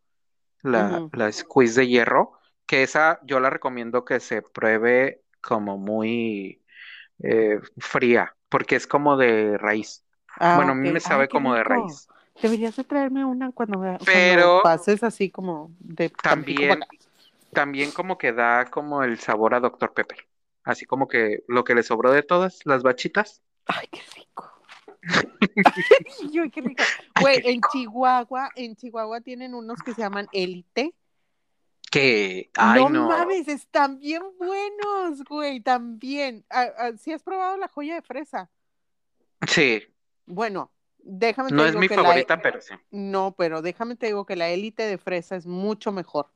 [0.63, 1.11] la, Ujú.
[1.13, 2.33] la squeeze de hierro,
[2.67, 6.63] que esa yo la recomiendo que se pruebe como muy
[7.23, 10.05] eh, fría, porque es como de raíz.
[10.39, 12.09] Ah, Bueno, a mí me sabe Ay, como de raíz.
[12.41, 16.81] Deberías de traerme una cuando, me- cuando Pero- pases así como de También,
[17.53, 19.93] también como que da como el sabor a Dr.
[19.93, 20.27] Pepper.
[20.63, 23.43] Así como que lo que le sobró de todas las bachitas.
[23.67, 24.53] Ay, qué rico.
[26.33, 26.85] Yo, qué rico.
[27.21, 30.95] Güey, en Chihuahua, en Chihuahua tienen unos que se llaman Elite.
[31.91, 33.09] Que, ay, no, no.
[33.09, 36.45] mames, están bien buenos, güey, también.
[36.51, 38.51] Ah, ah, ¿Sí has probado la joya de fresa?
[39.47, 39.83] Sí,
[40.29, 42.75] Bueno, déjame te no es mi que la- favorita, pero sí.
[42.91, 46.29] No, pero déjame te digo que la Elite de fresa es mucho mejor.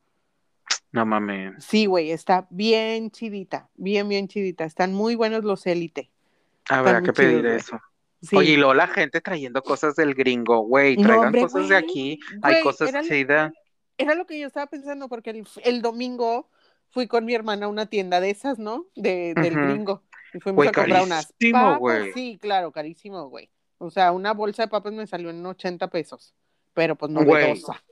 [0.91, 1.65] No mames.
[1.65, 4.65] Sí, güey, está bien chidita, bien, bien chidita.
[4.65, 6.11] Están muy buenos los Elite.
[6.69, 7.81] Habrá que pedir chidos, eso.
[8.21, 8.37] Sí.
[8.37, 11.77] Oye, y luego la gente trayendo cosas del gringo, güey, No, traigan hombre, cosas de
[11.77, 13.53] aquí, hay cosas era lo- chidas.
[13.99, 16.49] Era lo que yo estaba pensando, porque el, el domingo
[16.91, 18.87] fui con mi hermana a una tienda de esas, ¿no?
[18.95, 20.03] De, del gringo.
[20.35, 21.79] Y fuimos Güey, a comprar unas carísimo, papas.
[21.79, 22.13] güey.
[22.13, 23.51] Sí, claro, carísimo, güey.
[23.83, 26.35] O sea, una bolsa de papas me salió en 80 pesos.
[26.73, 27.27] Pero pues Güey.
[27.27, 27.83] novedosa.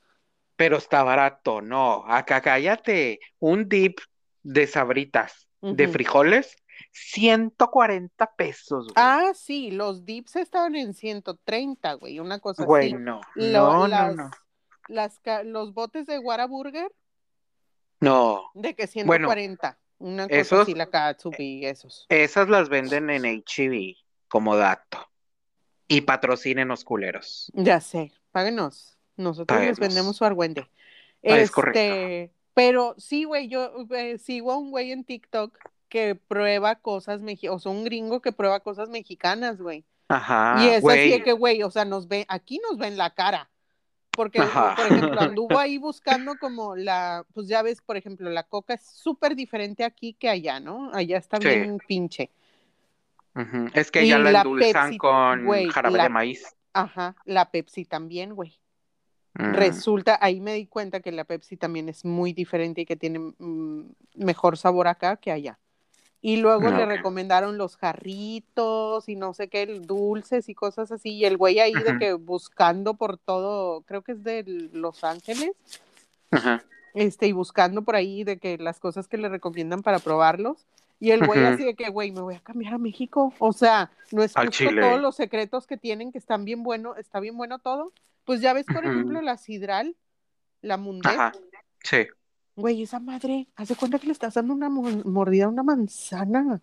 [0.56, 3.98] Pero está barato, no, acá cállate, un dip
[4.42, 6.54] de sabritas de frijoles,
[6.92, 8.94] 140 pesos, güey.
[8.96, 12.94] Ah, sí, los dips estaban en 130, güey, una cosa Güey, así.
[13.02, 14.30] no, Lo- no, no, las- no,
[14.88, 16.90] las los botes de Whataburger,
[18.00, 19.78] no, de que Bueno, 140.
[19.98, 20.88] una cosa esos- así, la
[21.38, 22.06] y esos.
[22.08, 23.96] esas las venden en HEB
[24.28, 25.06] como dato.
[25.90, 27.50] Y patrocinen culeros.
[27.52, 28.96] Ya sé, páguenos.
[29.16, 30.62] Nosotros les vendemos su argüende.
[30.62, 30.68] Ah,
[31.22, 32.34] es Este, correcto.
[32.54, 37.56] pero sí, güey, yo eh, sigo a un güey en TikTok que prueba cosas mexicanas,
[37.56, 39.84] o sea, un gringo que prueba cosas mexicanas, güey.
[40.08, 43.10] Ajá, y es así de que, güey, o sea, nos ve, aquí nos ven la
[43.10, 43.50] cara.
[44.12, 44.76] Porque, Ajá.
[44.76, 48.82] por ejemplo, anduvo ahí buscando como la, pues ya ves, por ejemplo, la coca es
[48.86, 50.92] súper diferente aquí que allá, ¿no?
[50.94, 51.48] Allá está Sí.
[51.48, 52.30] bien pinche.
[53.74, 56.56] Es que Y ya la la endulzan Pepsi, con jarabe la- de maíz.
[56.72, 58.58] Ajá, la Pepsi también, güey.
[59.34, 62.96] Mm, Resulta, ahí me di cuenta que la Pepsi también es muy diferente y que
[62.96, 63.84] tiene mm,
[64.16, 65.58] mejor sabor acá que allá.
[66.22, 66.88] Y luego le Ok.
[66.90, 71.14] recomendaron los jarritos y no sé qué, dulces y cosas así.
[71.14, 75.52] Y el güey ahí de que buscando por todo, creo que es de Los Ángeles,
[76.30, 76.62] ajá.
[76.92, 80.66] este, y buscando por ahí de que las cosas que le recomiendan para probarlos.
[81.00, 81.54] Y el güey Ujú.
[81.54, 83.32] así de que, güey, me voy a cambiar a México.
[83.38, 87.20] O sea, no es justo todos los secretos que tienen que están bien bueno, está
[87.20, 87.92] bien bueno todo.
[88.24, 89.96] Pues ya ves, por ejemplo, la Sidral,
[90.60, 90.78] la.
[91.04, 91.32] Ajá,
[91.82, 92.06] sí.
[92.54, 96.60] Güey, esa madre, hace cuenta que le estás dando una mo- mordida a una manzana.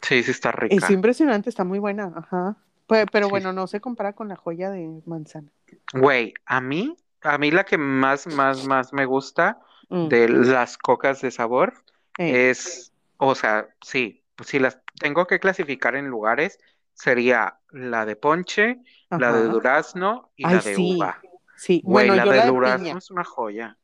[0.00, 0.74] Sí, sí está rica.
[0.76, 2.56] Es impresionante, está muy buena, ajá.
[2.86, 3.30] Pe- Pero, Sí.
[3.30, 5.50] bueno, no se compara con la joya de manzana.
[5.92, 9.58] Güey, a mí, a mí la que más, más, más me gusta
[9.88, 11.74] Mm, de las cocas de sabor
[12.18, 16.58] eh, es, o sea, sí, pues si las tengo que clasificar en lugares,
[16.94, 20.96] sería la de ponche, la de durazno y Ay, la de sí.
[20.96, 21.20] uva.
[21.56, 22.98] Sí, Güey, bueno, la yo de la de durazno piña.
[22.98, 23.78] es una joya.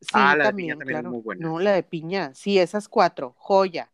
[0.00, 1.10] Sí, Ah, la de piña también, es claro.
[1.10, 1.46] muy buena.
[1.46, 2.32] No, la de piña.
[2.34, 3.34] Sí, esas cuatro.
[3.38, 3.90] Joya.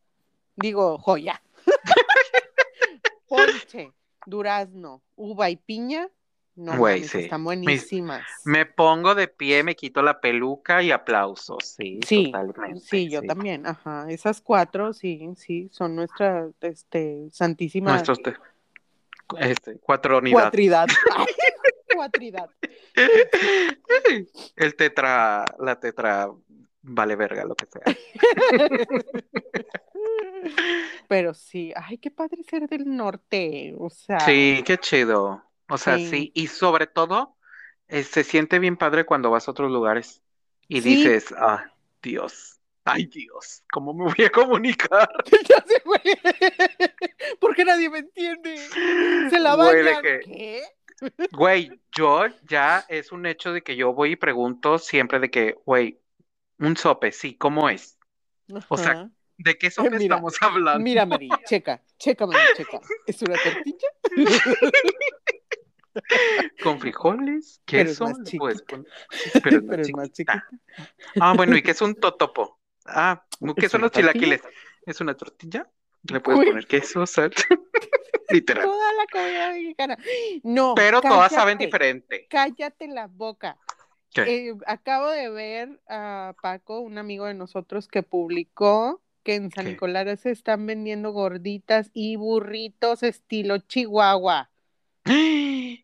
[0.57, 1.43] Digo, joya.
[3.29, 3.93] Ponche,
[4.24, 6.09] durazno, uva y piña.
[6.57, 7.19] No Güey, sí.
[7.21, 8.23] están buenísimas.
[8.47, 11.77] Me pongo de pie, me quito la peluca y aplausos.
[11.77, 12.81] Sí, Sí, totalmente.
[12.81, 13.27] sí, yo sí.
[13.27, 13.67] también.
[13.67, 18.37] Ajá, esas cuatro, sí, sí, son nuestra, este, santísima Nuestros te-
[19.39, 20.45] este, cuatro unidades.
[20.45, 20.87] cuatridad.
[21.95, 22.51] Cuatridad.
[24.57, 26.29] El tetra, la tetra
[26.83, 27.83] vale verga, lo que sea.
[31.09, 33.75] Pero sí, ay, qué padre ser del norte.
[33.79, 35.43] O sea, Sí, qué chido.
[35.69, 36.33] O sea, sí, Sí.
[36.35, 37.37] y sobre todo,
[37.89, 40.23] eh, se siente bien padre cuando vas a otros lugares
[40.69, 40.97] y Sí.
[40.97, 45.09] dices, ah, Dios, ay Dios, ¿cómo me voy a comunicar?
[45.49, 46.01] ya sé, güey.
[47.41, 48.57] Porque nadie me entiende.
[49.31, 50.03] Se la Güey, bañan.
[50.03, 50.62] que- ¿Qué?
[51.33, 55.57] Güey, yo ya es un hecho de que yo voy y pregunto siempre de que,
[55.67, 56.01] güey,
[56.59, 57.99] un sope, sí, ¿cómo es?
[58.69, 59.11] O sea.
[59.39, 60.83] ¿De qué sope Mira, estamos hablando?
[60.83, 62.81] Mira, Mari, checa, checa, Mari, checa.
[63.07, 63.89] ¿Es una tortilla?
[66.62, 67.61] ¿Con frijoles?
[67.70, 68.05] Pero es ¿Queso?
[68.05, 68.64] más chiquita.
[69.42, 70.12] Pero es más Pero es más chiquita.
[70.12, 70.49] chiquita.
[71.20, 72.59] Ah, bueno, ¿y qué es un totopo?
[72.86, 73.24] Ah,
[73.57, 74.42] ¿qué son los chilaquiles?
[74.84, 75.68] ¿Es una tortilla?
[76.05, 77.32] Le puedes poner queso, sal.
[78.30, 78.64] Literal.
[78.64, 79.99] Toda la comida mexicana.
[80.42, 82.26] No, Pero todas saben diferente.
[82.28, 83.59] Cállate la boca.
[84.16, 89.64] Eh, acabo de ver a Paco, un amigo de nosotros, que publicó que en San
[89.64, 89.72] ¿Qué?
[89.72, 94.51] Nicolás se están vendiendo gorditas y burritos estilo Chihuahua.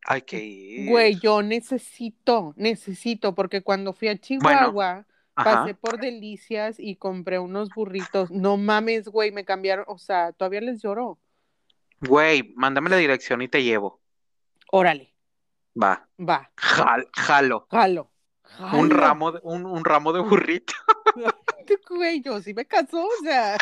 [0.05, 0.91] Hay que ir.
[0.91, 7.69] Güey, yo necesito, necesito, porque cuando fui a Chihuahua, pasé por Delicias y compré unos
[7.71, 8.31] burritos.
[8.31, 11.19] No mames, güey, me cambiaron, o sea, todavía les lloro.
[12.01, 14.01] Güey, mándame la dirección y te llevo.
[14.73, 15.15] Órale,
[15.81, 16.09] Va.
[16.19, 17.67] va, Jal- jalo.
[17.71, 18.11] jalo.
[18.59, 18.97] Un jalo.
[18.97, 20.75] ramo de, un, un ramo de burrito.
[21.89, 23.57] Güey, yo sí me casó, o sea,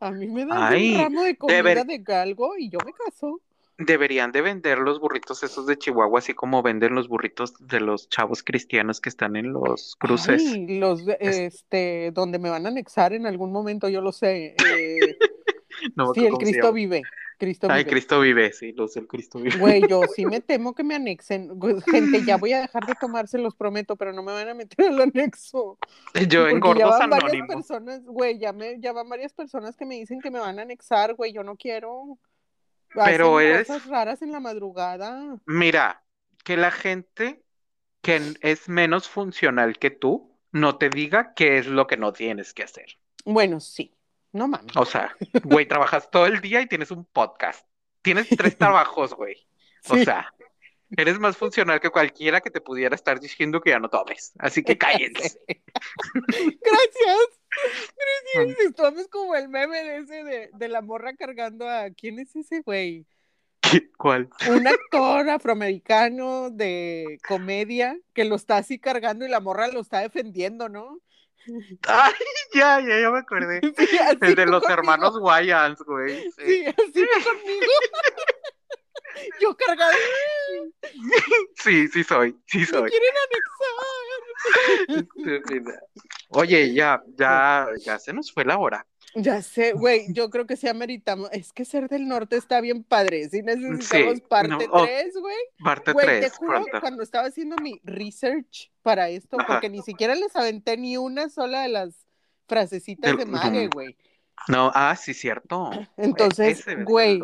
[0.00, 3.40] a mí me dan Ay, un ramo de comida de algo y yo me caso.
[3.78, 8.08] Deberían de vender los burritos esos de Chihuahua, así como venden los burritos de los
[8.08, 10.42] chavos cristianos que están en los cruces.
[10.52, 14.12] Ay, los, de- Es- este, donde me van a anexar en algún momento, yo lo
[14.12, 14.54] sé.
[14.66, 15.18] eh,
[15.96, 17.02] No sí, el Cristo vive,
[17.36, 17.90] Cristo Ay, vive.
[17.90, 19.58] Cristo vive, sí, los del Cristo vive.
[19.58, 21.50] Güey, yo sí me temo que me anexen.
[21.90, 24.54] Gente, ya voy a dejar de tomar, se los prometo, pero no me van a
[24.54, 25.78] meter al anexo.
[26.28, 29.84] Yo en Porque ya van varias personas, güey, ya, me, ya van varias personas que
[29.84, 32.18] me dicen que me van a anexar, güey, yo no quiero.
[32.94, 35.36] Pero eres- cosas raras en la madrugada.
[35.46, 36.02] Mira,
[36.44, 37.42] que la gente
[38.02, 42.52] que es menos funcional que tú no te diga qué es lo que no tienes
[42.52, 42.98] que hacer.
[43.24, 43.94] Bueno, sí.
[44.32, 44.76] No mames.
[44.76, 47.66] O sea, güey, trabajas todo el día y tienes un podcast.
[48.02, 49.46] Tienes tres trabajos, güey.
[49.88, 50.04] O Sí.
[50.04, 50.33] sea,
[50.96, 54.32] eres más funcional que cualquiera que te pudiera estar diciendo que ya no tomes.
[54.38, 55.40] Así que cállense.
[56.14, 57.18] Gracias.
[58.34, 58.60] Gracias.
[58.66, 61.90] Estamos como el meme de ese de, de la morra cargando a.
[61.90, 63.06] ¿Quién es ese güey?
[63.60, 64.28] ¿Qué- ¿Cuál?
[64.50, 70.00] Un actor afroamericano de comedia que lo está así cargando y la morra lo está
[70.00, 70.98] defendiendo, ¿no?
[71.86, 72.12] Ay,
[72.54, 73.60] ya, ya, ya me acordé.
[73.76, 74.72] Sí, así El de los conmigo.
[74.80, 76.22] hermanos Wayans, güey.
[76.32, 76.44] Sí.
[76.46, 77.72] Sí, así conmigo.
[79.40, 79.96] Yo cargando.
[81.62, 82.90] Sí, sí soy, sí Me soy.
[82.90, 83.14] quieren
[84.86, 85.74] anexar.
[86.30, 88.86] Oye, ya, ya, ya se nos fue la hora.
[89.16, 91.28] Ya sé, güey, yo creo que sí ameritamos.
[91.32, 93.28] Es que ser del norte está bien padre.
[93.28, 95.36] Sí necesitamos Sí, parte no, oh, 3, güey.
[95.62, 96.80] Parte Güey, te 3, juro, pronto.
[96.80, 99.46] cuando estaba haciendo mi research para esto, Ajá.
[99.46, 102.04] porque ni siquiera les aventé ni una sola de las
[102.48, 103.70] frasecitas de Mage, Ujú.
[103.74, 103.96] güey.
[104.48, 105.70] No, ah, sí, cierto.
[105.96, 107.20] Entonces, güey.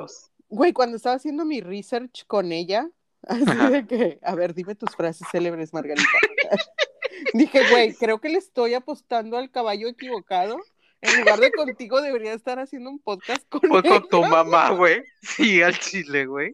[0.51, 2.91] Güey, cuando estaba haciendo mi research con ella,
[3.23, 6.09] así de que, a ver, dime tus frases célebres, Margarita.
[7.35, 10.59] Dije, güey, creo que le estoy apostando al caballo equivocado.
[11.03, 15.03] En lugar de contigo, debería estar haciendo un podcast con Pues con tu mamá, güey.
[15.23, 16.53] Sí, al chile, güey.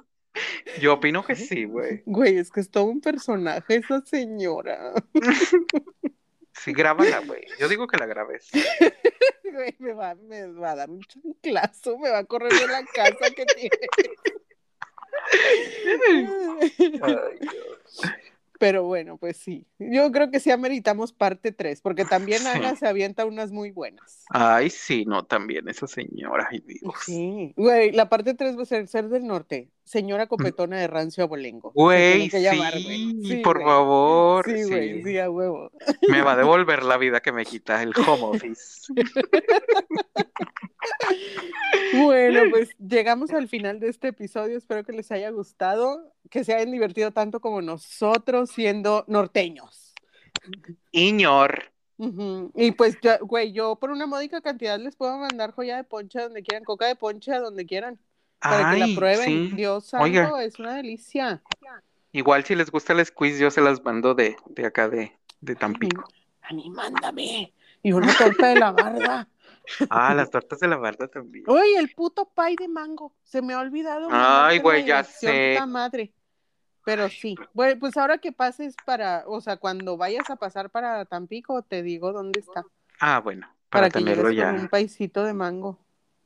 [0.81, 2.03] Yo opino que sí, güey.
[2.05, 4.93] Güey, es que es todo un personaje esa señora.
[6.63, 7.47] Sí, grábala, güey.
[7.61, 8.51] Yo digo que la grabes.
[9.57, 12.85] Güey, me va, me va a dar un chanclazo, me va a correr de la
[12.85, 13.71] casa que tiene.
[17.03, 18.03] Ay, Dios.
[18.59, 19.67] Pero bueno, pues sí.
[19.79, 22.49] Yo creo que sí ameritamos parte 3, porque también Sí.
[22.49, 24.25] Ana se avienta unas muy buenas.
[24.31, 26.95] Ay, sí, no, también esa señora, ay, Dios.
[27.05, 27.53] Sí.
[27.57, 29.71] Güey, la parte 3 va a ser Ser del Norte.
[29.85, 31.71] Señora copetona de rancio abolengo.
[31.73, 32.97] Güey, que llamar, güey.
[33.23, 33.67] sí, Sí, por güey.
[33.69, 34.45] favor.
[34.45, 35.03] Sí, güey, sí.
[35.05, 35.71] sí, a huevo.
[36.09, 38.93] Me va a devolver la vida que me quita el home office.
[41.95, 44.57] Bueno, pues llegamos al final de este episodio.
[44.57, 49.95] Espero que les haya gustado, que se hayan divertido tanto como nosotros siendo norteños.
[50.93, 51.73] Iñor.
[52.55, 56.19] Y pues, ya, güey, yo por una módica cantidad les puedo mandar joya de ponche
[56.19, 57.99] a donde quieran, coca de ponche a donde quieran,
[58.39, 59.51] para que la prueben.
[59.51, 59.51] sí.
[59.57, 60.45] Dios santo, Oiga.
[60.45, 61.43] es una delicia.
[62.13, 65.55] Igual si les gusta el squeeze, yo se las mando de, de acá de, de
[65.55, 66.07] Tampico.
[66.43, 67.53] A mí, mándame.
[67.83, 69.29] Y una torta de la barda.
[69.91, 71.45] Ah, las tortas de la barda también.
[71.49, 73.15] Oye, el puto pie de mango.
[73.25, 74.09] Se me ha olvidado.
[74.11, 75.59] Ay, güey, ya sé.
[75.67, 76.13] madre.
[76.85, 77.35] Pero sí.
[77.53, 81.83] Bueno, pues ahora que pases para, o sea, cuando vayas a pasar para Tampico, te
[81.83, 82.65] digo dónde está.
[83.01, 84.53] Ah, bueno, Para, para, que tenerlo llegues ya.
[84.53, 85.79] con un paisito de mango.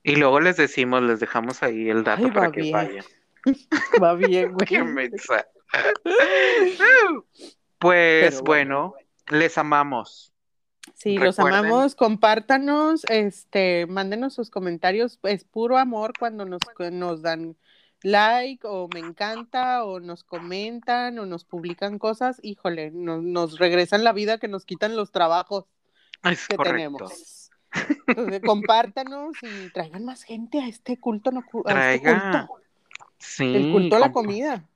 [0.03, 2.73] Y luego les decimos, les dejamos ahí el dato Ay, va para que bien.
[2.75, 3.05] vayan.
[4.03, 4.67] Va bien, güey.
[4.67, 5.47] Qué mensa.
[7.79, 8.95] Pues bueno,
[9.31, 10.33] les amamos.
[11.03, 16.61] Sí, los amamos, compártanos, este, mándenos sus comentarios, es puro amor cuando nos,
[16.93, 17.57] nos dan
[18.03, 24.05] like o me encanta o nos comentan o nos publican cosas, híjole, nos, nos regresan
[24.05, 25.65] la vida que nos quitan los trabajos
[26.23, 26.77] Es que correcto.
[26.77, 27.51] tenemos.
[28.07, 32.55] Entonces, compártanos y traigan más gente a este culto, no, este culto,
[33.17, 33.55] Sí.
[33.57, 34.69] el culto a la comida.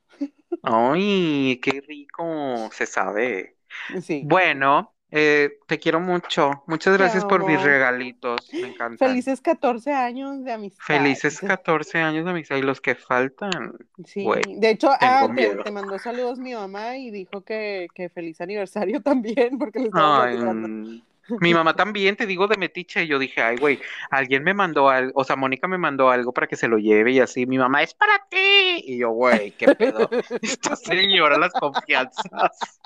[0.63, 3.57] Ay, qué rico, se sabe.
[4.01, 4.23] Sí.
[4.25, 6.63] Bueno, eh, te quiero mucho.
[6.67, 8.49] Muchas gracias por mis regalitos.
[8.51, 8.97] Me encantan.
[8.97, 10.83] Felices 14 años de amistad.
[10.83, 13.77] Felices 14 años de amistad y los que faltan.
[14.05, 19.01] Sí, de hecho, ah, te, mandó saludos mi mamá y dijo que, que feliz aniversario
[19.03, 21.01] también, porque le estaba Ay, mm,
[21.39, 23.05] mi mamá también, te digo de metiche.
[23.05, 23.79] y Yo dije, ay, güey,
[24.11, 27.13] alguien me mandó algo, o sea, Mónica me mandó algo para que se lo lleve
[27.13, 27.45] y así.
[27.45, 28.83] Mi mamá es para ti.
[28.83, 30.09] Y yo, güey, qué pedo.
[30.41, 32.81] Esta señora, las confianzas.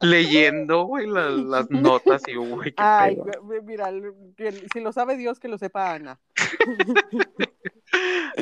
[0.00, 3.42] Leyendo, güey, las, las notas y güey, qué Ay, pedo.
[3.42, 3.90] güey, mira,
[4.72, 6.18] si lo sabe Dios, que lo sepa Ana.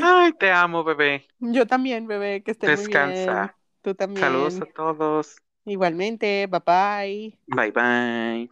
[0.03, 1.27] Ay, te amo, bebé.
[1.39, 2.89] Yo también, bebé, que esté muy bien.
[2.89, 3.57] Descansa.
[3.83, 4.21] Tú también.
[4.21, 5.37] Saludos a todos.
[5.65, 7.39] Igualmente, bye bye.
[7.47, 8.51] Bye, bye.